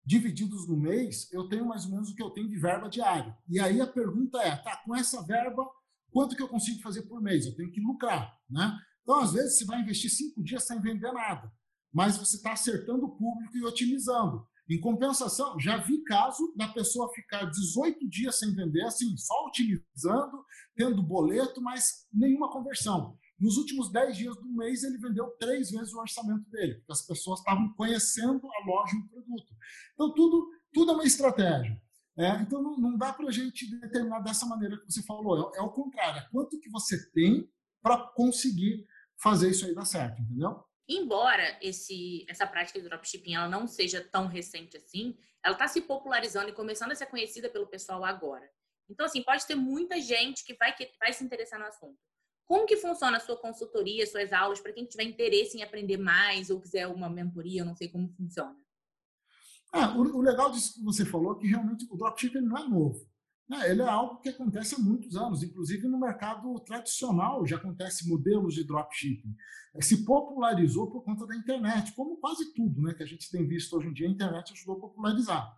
divididos 0.03 0.67
no 0.67 0.77
mês, 0.77 1.31
eu 1.31 1.47
tenho 1.47 1.65
mais 1.65 1.85
ou 1.85 1.91
menos 1.91 2.09
o 2.09 2.15
que 2.15 2.23
eu 2.23 2.31
tenho 2.31 2.49
de 2.49 2.57
verba 2.57 2.89
diária. 2.89 3.37
E 3.47 3.59
aí 3.59 3.79
a 3.79 3.87
pergunta 3.87 4.41
é, 4.41 4.55
tá, 4.55 4.81
com 4.83 4.95
essa 4.95 5.25
verba, 5.25 5.63
quanto 6.11 6.35
que 6.35 6.41
eu 6.41 6.47
consigo 6.47 6.81
fazer 6.81 7.03
por 7.03 7.21
mês? 7.21 7.45
Eu 7.45 7.55
tenho 7.55 7.71
que 7.71 7.81
lucrar, 7.81 8.35
né? 8.49 8.77
Então, 9.03 9.19
às 9.19 9.33
vezes, 9.33 9.57
você 9.57 9.65
vai 9.65 9.81
investir 9.81 10.11
cinco 10.11 10.43
dias 10.43 10.65
sem 10.65 10.79
vender 10.79 11.11
nada, 11.11 11.51
mas 11.91 12.17
você 12.17 12.37
está 12.37 12.53
acertando 12.53 13.05
o 13.05 13.17
público 13.17 13.57
e 13.57 13.65
otimizando. 13.65 14.45
Em 14.69 14.79
compensação, 14.79 15.59
já 15.59 15.77
vi 15.77 16.01
caso 16.03 16.53
da 16.55 16.67
pessoa 16.69 17.11
ficar 17.13 17.45
18 17.45 18.07
dias 18.07 18.39
sem 18.39 18.53
vender, 18.55 18.83
assim, 18.83 19.17
só 19.17 19.33
otimizando, 19.47 20.45
tendo 20.75 21.03
boleto, 21.03 21.61
mas 21.61 22.07
nenhuma 22.13 22.49
conversão. 22.49 23.17
Nos 23.41 23.57
últimos 23.57 23.91
10 23.91 24.17
dias 24.17 24.35
do 24.37 24.47
mês, 24.47 24.83
ele 24.83 24.99
vendeu 24.99 25.31
três 25.39 25.71
vezes 25.71 25.91
o 25.93 25.99
orçamento 25.99 26.47
dele, 26.51 26.75
porque 26.75 26.91
as 26.91 27.01
pessoas 27.01 27.39
estavam 27.39 27.73
conhecendo 27.73 28.47
a 28.47 28.65
loja 28.65 28.95
e 28.95 28.99
o 28.99 29.09
produto. 29.09 29.51
Então, 29.95 30.13
tudo, 30.13 30.47
tudo 30.71 30.91
é 30.91 30.93
uma 30.93 31.03
estratégia. 31.03 31.81
É, 32.15 32.29
então, 32.41 32.61
não, 32.61 32.77
não 32.77 32.97
dá 32.97 33.11
para 33.11 33.27
a 33.27 33.31
gente 33.31 33.67
determinar 33.79 34.19
dessa 34.19 34.45
maneira 34.45 34.77
que 34.77 34.85
você 34.91 35.01
falou. 35.01 35.51
É, 35.55 35.57
é 35.57 35.61
o 35.61 35.71
contrário. 35.71 36.21
É 36.21 36.29
quanto 36.29 36.59
que 36.59 36.69
você 36.69 37.09
tem 37.11 37.49
para 37.81 37.97
conseguir 38.15 38.85
fazer 39.17 39.49
isso 39.49 39.65
aí 39.65 39.73
dar 39.73 39.85
certo, 39.85 40.21
entendeu? 40.21 40.63
Embora 40.87 41.57
esse, 41.61 42.23
essa 42.29 42.45
prática 42.45 42.79
de 42.79 42.87
dropshipping 42.87 43.33
ela 43.33 43.49
não 43.49 43.65
seja 43.65 44.01
tão 44.01 44.27
recente 44.27 44.77
assim, 44.77 45.17
ela 45.43 45.53
está 45.53 45.67
se 45.67 45.81
popularizando 45.81 46.49
e 46.49 46.53
começando 46.53 46.91
a 46.91 46.95
ser 46.95 47.07
conhecida 47.07 47.49
pelo 47.49 47.65
pessoal 47.65 48.03
agora. 48.05 48.47
Então, 48.87 49.05
assim, 49.05 49.23
pode 49.23 49.47
ter 49.47 49.55
muita 49.55 49.99
gente 49.99 50.43
que 50.43 50.53
vai, 50.53 50.75
que 50.75 50.91
vai 50.99 51.11
se 51.11 51.23
interessar 51.23 51.59
no 51.59 51.65
assunto. 51.65 51.97
Como 52.45 52.65
que 52.65 52.77
funciona 52.77 53.17
a 53.17 53.19
sua 53.19 53.37
consultoria, 53.37 54.05
suas 54.05 54.33
aulas, 54.33 54.59
para 54.59 54.73
quem 54.73 54.85
tiver 54.85 55.03
interesse 55.03 55.57
em 55.57 55.63
aprender 55.63 55.97
mais 55.97 56.49
ou 56.49 56.59
quiser 56.59 56.87
uma 56.87 57.09
mentoria, 57.09 57.61
eu 57.61 57.65
não 57.65 57.75
sei 57.75 57.87
como 57.87 58.09
funciona? 58.09 58.55
Ah, 59.71 59.97
o, 59.97 60.01
o, 60.01 60.21
legal 60.21 60.51
disso 60.51 60.73
que 60.73 60.83
você 60.83 61.05
falou 61.05 61.37
é 61.37 61.39
que 61.39 61.47
realmente 61.47 61.87
o 61.89 61.95
dropshipping 61.95 62.41
não 62.41 62.57
é 62.57 62.67
novo. 62.67 63.09
Né? 63.47 63.71
Ele 63.71 63.81
é 63.81 63.87
algo 63.87 64.19
que 64.19 64.29
acontece 64.29 64.75
há 64.75 64.79
muitos 64.79 65.15
anos, 65.15 65.43
inclusive 65.43 65.87
no 65.87 65.99
mercado 65.99 66.53
tradicional 66.61 67.45
já 67.45 67.55
acontece 67.55 68.07
modelos 68.07 68.53
de 68.53 68.65
dropshipping. 68.65 69.33
Se 69.79 70.05
popularizou 70.05 70.91
por 70.91 71.03
conta 71.03 71.25
da 71.25 71.35
internet, 71.35 71.93
como 71.93 72.17
quase 72.17 72.53
tudo 72.53 72.81
né, 72.81 72.93
que 72.93 73.03
a 73.03 73.05
gente 73.05 73.31
tem 73.31 73.47
visto 73.47 73.77
hoje 73.77 73.87
em 73.87 73.93
dia, 73.93 74.07
a 74.07 74.11
internet 74.11 74.51
ajudou 74.51 74.75
a 74.75 74.81
popularizar. 74.81 75.57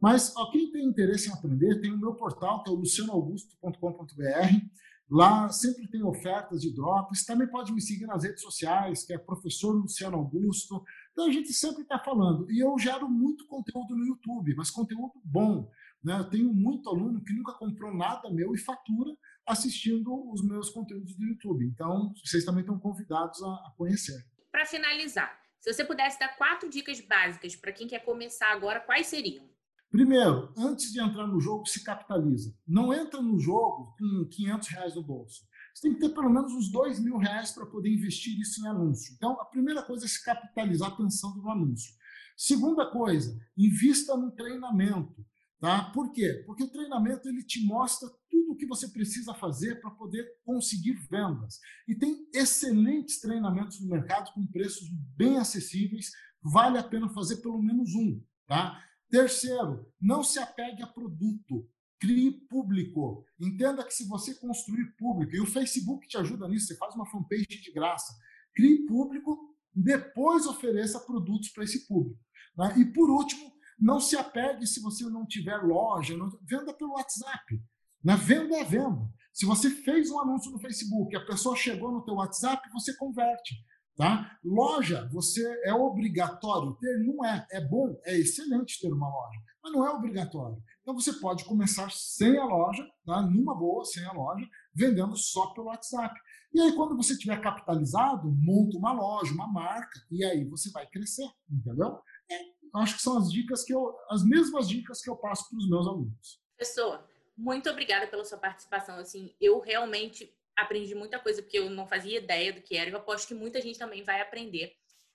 Mas 0.00 0.34
ó, 0.36 0.50
quem 0.50 0.72
tem 0.72 0.84
interesse 0.84 1.28
em 1.28 1.32
aprender, 1.32 1.80
tem 1.80 1.92
o 1.92 1.98
meu 1.98 2.14
portal, 2.14 2.64
que 2.64 2.70
é 2.70 2.72
o 2.72 2.76
lucianoaugusto.com.br. 2.76 4.81
Lá 5.10 5.48
sempre 5.50 5.86
tem 5.88 6.02
ofertas 6.02 6.60
de 6.62 6.74
drops. 6.74 7.24
Também 7.24 7.48
pode 7.48 7.72
me 7.72 7.80
seguir 7.80 8.06
nas 8.06 8.24
redes 8.24 8.42
sociais, 8.42 9.04
que 9.04 9.12
é 9.12 9.18
professor 9.18 9.72
Luciano 9.72 10.16
Augusto. 10.16 10.82
Então 11.12 11.26
a 11.26 11.30
gente 11.30 11.52
sempre 11.52 11.82
está 11.82 11.98
falando. 11.98 12.50
E 12.50 12.58
eu 12.64 12.78
gero 12.78 13.08
muito 13.08 13.46
conteúdo 13.46 13.94
no 13.94 14.06
YouTube, 14.06 14.54
mas 14.56 14.70
conteúdo 14.70 15.12
bom. 15.24 15.68
Né? 16.02 16.18
Eu 16.18 16.30
tenho 16.30 16.52
muito 16.52 16.88
aluno 16.88 17.22
que 17.22 17.32
nunca 17.32 17.52
comprou 17.52 17.94
nada 17.94 18.30
meu 18.30 18.54
e 18.54 18.58
fatura 18.58 19.14
assistindo 19.46 20.30
os 20.30 20.42
meus 20.42 20.70
conteúdos 20.70 21.14
do 21.14 21.24
YouTube. 21.24 21.66
Então 21.66 22.12
vocês 22.24 22.44
também 22.44 22.62
estão 22.62 22.78
convidados 22.78 23.42
a, 23.42 23.46
a 23.46 23.74
conhecer. 23.76 24.24
Para 24.50 24.64
finalizar, 24.64 25.38
se 25.60 25.72
você 25.72 25.84
pudesse 25.84 26.18
dar 26.18 26.36
quatro 26.36 26.68
dicas 26.68 27.00
básicas 27.00 27.54
para 27.54 27.72
quem 27.72 27.86
quer 27.86 28.04
começar 28.04 28.50
agora, 28.52 28.80
quais 28.80 29.06
seriam? 29.06 29.51
Primeiro, 29.92 30.50
antes 30.56 30.90
de 30.90 30.98
entrar 31.02 31.26
no 31.26 31.38
jogo, 31.38 31.66
se 31.66 31.84
capitaliza. 31.84 32.56
Não 32.66 32.94
entra 32.94 33.20
no 33.20 33.38
jogo 33.38 33.94
com 33.98 34.26
500 34.30 34.68
reais 34.68 34.94
no 34.94 35.02
bolso. 35.02 35.42
Você 35.74 35.82
tem 35.82 35.94
que 35.94 36.00
ter 36.00 36.14
pelo 36.14 36.30
menos 36.30 36.50
uns 36.50 36.72
2 36.72 36.98
mil 36.98 37.18
reais 37.18 37.52
para 37.52 37.66
poder 37.66 37.92
investir 37.92 38.40
isso 38.40 38.64
em 38.64 38.68
anúncio. 38.68 39.12
Então, 39.14 39.38
a 39.38 39.44
primeira 39.44 39.82
coisa 39.82 40.06
é 40.06 40.08
se 40.08 40.24
capitalizar 40.24 40.96
pensando 40.96 41.42
no 41.42 41.50
anúncio. 41.50 41.92
Segunda 42.34 42.90
coisa, 42.90 43.38
invista 43.54 44.16
no 44.16 44.30
treinamento. 44.30 45.14
Tá? 45.60 45.84
Por 45.92 46.10
quê? 46.10 46.42
Porque 46.46 46.64
o 46.64 46.72
treinamento 46.72 47.28
ele 47.28 47.44
te 47.44 47.62
mostra 47.66 48.08
tudo 48.30 48.52
o 48.52 48.56
que 48.56 48.66
você 48.66 48.88
precisa 48.88 49.34
fazer 49.34 49.78
para 49.82 49.90
poder 49.90 50.26
conseguir 50.42 50.94
vendas. 51.10 51.60
E 51.86 51.94
tem 51.94 52.26
excelentes 52.32 53.20
treinamentos 53.20 53.78
no 53.78 53.88
mercado 53.88 54.32
com 54.32 54.46
preços 54.46 54.88
bem 55.14 55.36
acessíveis. 55.36 56.10
Vale 56.42 56.78
a 56.78 56.82
pena 56.82 57.10
fazer 57.10 57.42
pelo 57.42 57.62
menos 57.62 57.94
um. 57.94 58.20
Tá? 58.48 58.82
Terceiro, 59.12 59.86
não 60.00 60.24
se 60.24 60.38
apegue 60.38 60.82
a 60.82 60.86
produto. 60.86 61.68
Crie 62.00 62.32
público. 62.48 63.26
Entenda 63.38 63.84
que 63.84 63.92
se 63.92 64.08
você 64.08 64.34
construir 64.36 64.96
público, 64.96 65.36
e 65.36 65.40
o 65.40 65.46
Facebook 65.46 66.08
te 66.08 66.16
ajuda 66.16 66.48
nisso, 66.48 66.68
você 66.68 66.76
faz 66.76 66.94
uma 66.94 67.04
fanpage 67.04 67.44
de 67.46 67.70
graça. 67.72 68.10
Crie 68.54 68.86
público, 68.86 69.54
depois 69.74 70.46
ofereça 70.46 70.98
produtos 70.98 71.50
para 71.50 71.62
esse 71.62 71.86
público. 71.86 72.18
Né? 72.56 72.74
E 72.78 72.86
por 72.86 73.10
último, 73.10 73.52
não 73.78 74.00
se 74.00 74.16
apegue 74.16 74.66
se 74.66 74.80
você 74.80 75.04
não 75.04 75.26
tiver 75.26 75.58
loja, 75.58 76.16
não... 76.16 76.30
venda 76.48 76.72
pelo 76.72 76.94
WhatsApp. 76.94 77.62
Né? 78.02 78.16
venda 78.16 78.56
é 78.56 78.64
venda. 78.64 79.06
Se 79.30 79.44
você 79.44 79.68
fez 79.68 80.10
um 80.10 80.20
anúncio 80.20 80.50
no 80.50 80.58
Facebook, 80.58 81.14
a 81.14 81.26
pessoa 81.26 81.54
chegou 81.54 81.92
no 81.92 82.02
teu 82.02 82.14
WhatsApp, 82.14 82.66
você 82.72 82.96
converte. 82.96 83.56
Tá? 83.96 84.38
Loja, 84.42 85.08
você 85.12 85.42
é 85.64 85.74
obrigatório 85.74 86.74
ter? 86.80 86.98
Não 87.04 87.24
é. 87.24 87.46
É 87.50 87.60
bom, 87.60 87.94
é 88.04 88.18
excelente 88.18 88.80
ter 88.80 88.92
uma 88.92 89.08
loja, 89.08 89.38
mas 89.62 89.72
não 89.72 89.86
é 89.86 89.90
obrigatório. 89.90 90.62
Então 90.80 90.94
você 90.94 91.12
pode 91.12 91.44
começar 91.44 91.90
sem 91.92 92.38
a 92.38 92.44
loja, 92.44 92.88
tá? 93.04 93.20
numa 93.20 93.54
boa, 93.54 93.84
sem 93.84 94.04
a 94.04 94.12
loja, 94.12 94.48
vendendo 94.74 95.14
só 95.16 95.48
pelo 95.48 95.66
WhatsApp. 95.66 96.18
E 96.54 96.60
aí, 96.60 96.74
quando 96.74 96.96
você 96.96 97.16
tiver 97.16 97.40
capitalizado, 97.40 98.30
monta 98.30 98.76
uma 98.76 98.92
loja, 98.92 99.32
uma 99.32 99.46
marca, 99.46 100.00
e 100.10 100.24
aí 100.24 100.44
você 100.44 100.70
vai 100.70 100.86
crescer, 100.86 101.30
entendeu? 101.50 101.98
É, 102.30 102.80
acho 102.80 102.96
que 102.96 103.02
são 103.02 103.16
as 103.16 103.30
dicas 103.30 103.64
que 103.64 103.74
eu, 103.74 103.94
as 104.10 104.22
mesmas 104.24 104.68
dicas 104.68 105.00
que 105.00 105.08
eu 105.08 105.16
passo 105.16 105.48
para 105.48 105.58
os 105.58 105.68
meus 105.68 105.86
alunos. 105.86 106.40
Pessoa, 106.58 107.06
muito 107.36 107.70
obrigada 107.70 108.06
pela 108.06 108.24
sua 108.24 108.38
participação. 108.38 108.96
Assim, 108.96 109.34
eu 109.40 109.60
realmente 109.60 110.34
aprendi 110.56 110.94
muita 110.94 111.18
coisa 111.18 111.42
porque 111.42 111.58
eu 111.58 111.70
não 111.70 111.86
fazia 111.86 112.18
ideia 112.18 112.52
do 112.52 112.62
que 112.62 112.76
era. 112.76 112.90
Eu 112.90 112.96
aposto 112.96 113.28
que 113.28 113.34
muita 113.34 113.60
gente 113.60 113.78
também 113.78 114.02
vai 114.02 114.20
aprender. 114.20 114.72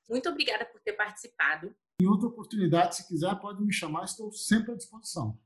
Muito 0.10 0.30
obrigada 0.30 0.66
por 0.66 0.80
ter 0.82 0.94
participado. 0.94 1.76
Em 2.02 2.08
outra 2.08 2.28
oportunidade, 2.28 2.96
se 2.96 3.08
quiser, 3.08 3.34
pode 3.40 3.62
me 3.62 3.74
chamar, 3.74 4.06
estou 4.06 4.32
sempre 4.32 4.72
à 4.72 4.76
disposição. 4.76 5.38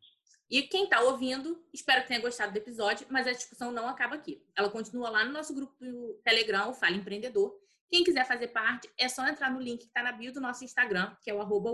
E 0.49 0.63
quem 0.63 0.83
está 0.83 0.99
ouvindo, 0.99 1.63
espero 1.73 2.01
que 2.01 2.09
tenha 2.09 2.19
gostado 2.19 2.51
do 2.51 2.57
episódio, 2.57 3.07
mas 3.09 3.25
a 3.25 3.31
discussão 3.31 3.71
não 3.71 3.87
acaba 3.87 4.15
aqui. 4.15 4.45
Ela 4.53 4.69
continua 4.69 5.09
lá 5.09 5.23
no 5.23 5.31
nosso 5.31 5.53
grupo 5.55 5.73
do 5.79 6.19
Telegram, 6.25 6.73
Fala 6.73 6.97
Empreendedor. 6.97 7.57
Quem 7.89 8.03
quiser 8.03 8.27
fazer 8.27 8.49
parte, 8.49 8.89
é 8.97 9.07
só 9.07 9.25
entrar 9.25 9.49
no 9.49 9.61
link 9.61 9.79
que 9.79 9.85
está 9.85 10.03
na 10.03 10.11
bio 10.11 10.33
do 10.33 10.41
nosso 10.41 10.65
Instagram, 10.65 11.15
que 11.21 11.31
é 11.31 11.33
o 11.33 11.39
arroba 11.39 11.71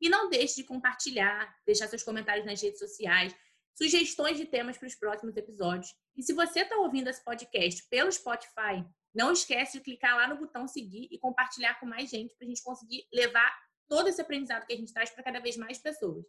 E 0.00 0.08
não 0.08 0.30
deixe 0.30 0.56
de 0.56 0.64
compartilhar, 0.64 1.52
deixar 1.66 1.88
seus 1.88 2.04
comentários 2.04 2.46
nas 2.46 2.62
redes 2.62 2.78
sociais, 2.78 3.34
sugestões 3.74 4.36
de 4.36 4.44
temas 4.44 4.78
para 4.78 4.86
os 4.86 4.94
próximos 4.94 5.36
episódios. 5.36 5.92
E 6.16 6.22
se 6.22 6.32
você 6.32 6.60
está 6.60 6.76
ouvindo 6.76 7.08
esse 7.08 7.22
podcast 7.24 7.86
pelo 7.88 8.10
Spotify, 8.10 8.84
não 9.14 9.32
esquece 9.32 9.78
de 9.78 9.84
clicar 9.84 10.16
lá 10.16 10.28
no 10.28 10.36
botão 10.36 10.66
seguir 10.66 11.08
e 11.10 11.18
compartilhar 11.18 11.78
com 11.78 11.86
mais 11.86 12.10
gente 12.10 12.34
para 12.36 12.46
a 12.46 12.48
gente 12.48 12.62
conseguir 12.62 13.06
levar 13.12 13.52
todo 13.88 14.08
esse 14.08 14.20
aprendizado 14.20 14.66
que 14.66 14.72
a 14.72 14.76
gente 14.76 14.92
traz 14.92 15.10
para 15.10 15.24
cada 15.24 15.40
vez 15.40 15.56
mais 15.56 15.78
pessoas. 15.78 16.24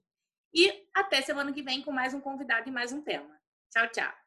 E 0.54 0.88
até 0.94 1.22
semana 1.22 1.52
que 1.52 1.64
vem 1.64 1.82
com 1.82 1.92
mais 1.92 2.14
um 2.14 2.22
convidado 2.22 2.70
e 2.70 2.72
mais 2.72 2.92
um 2.92 3.02
tema. 3.02 3.40
Tchau, 3.72 3.88
tchau. 3.92 4.25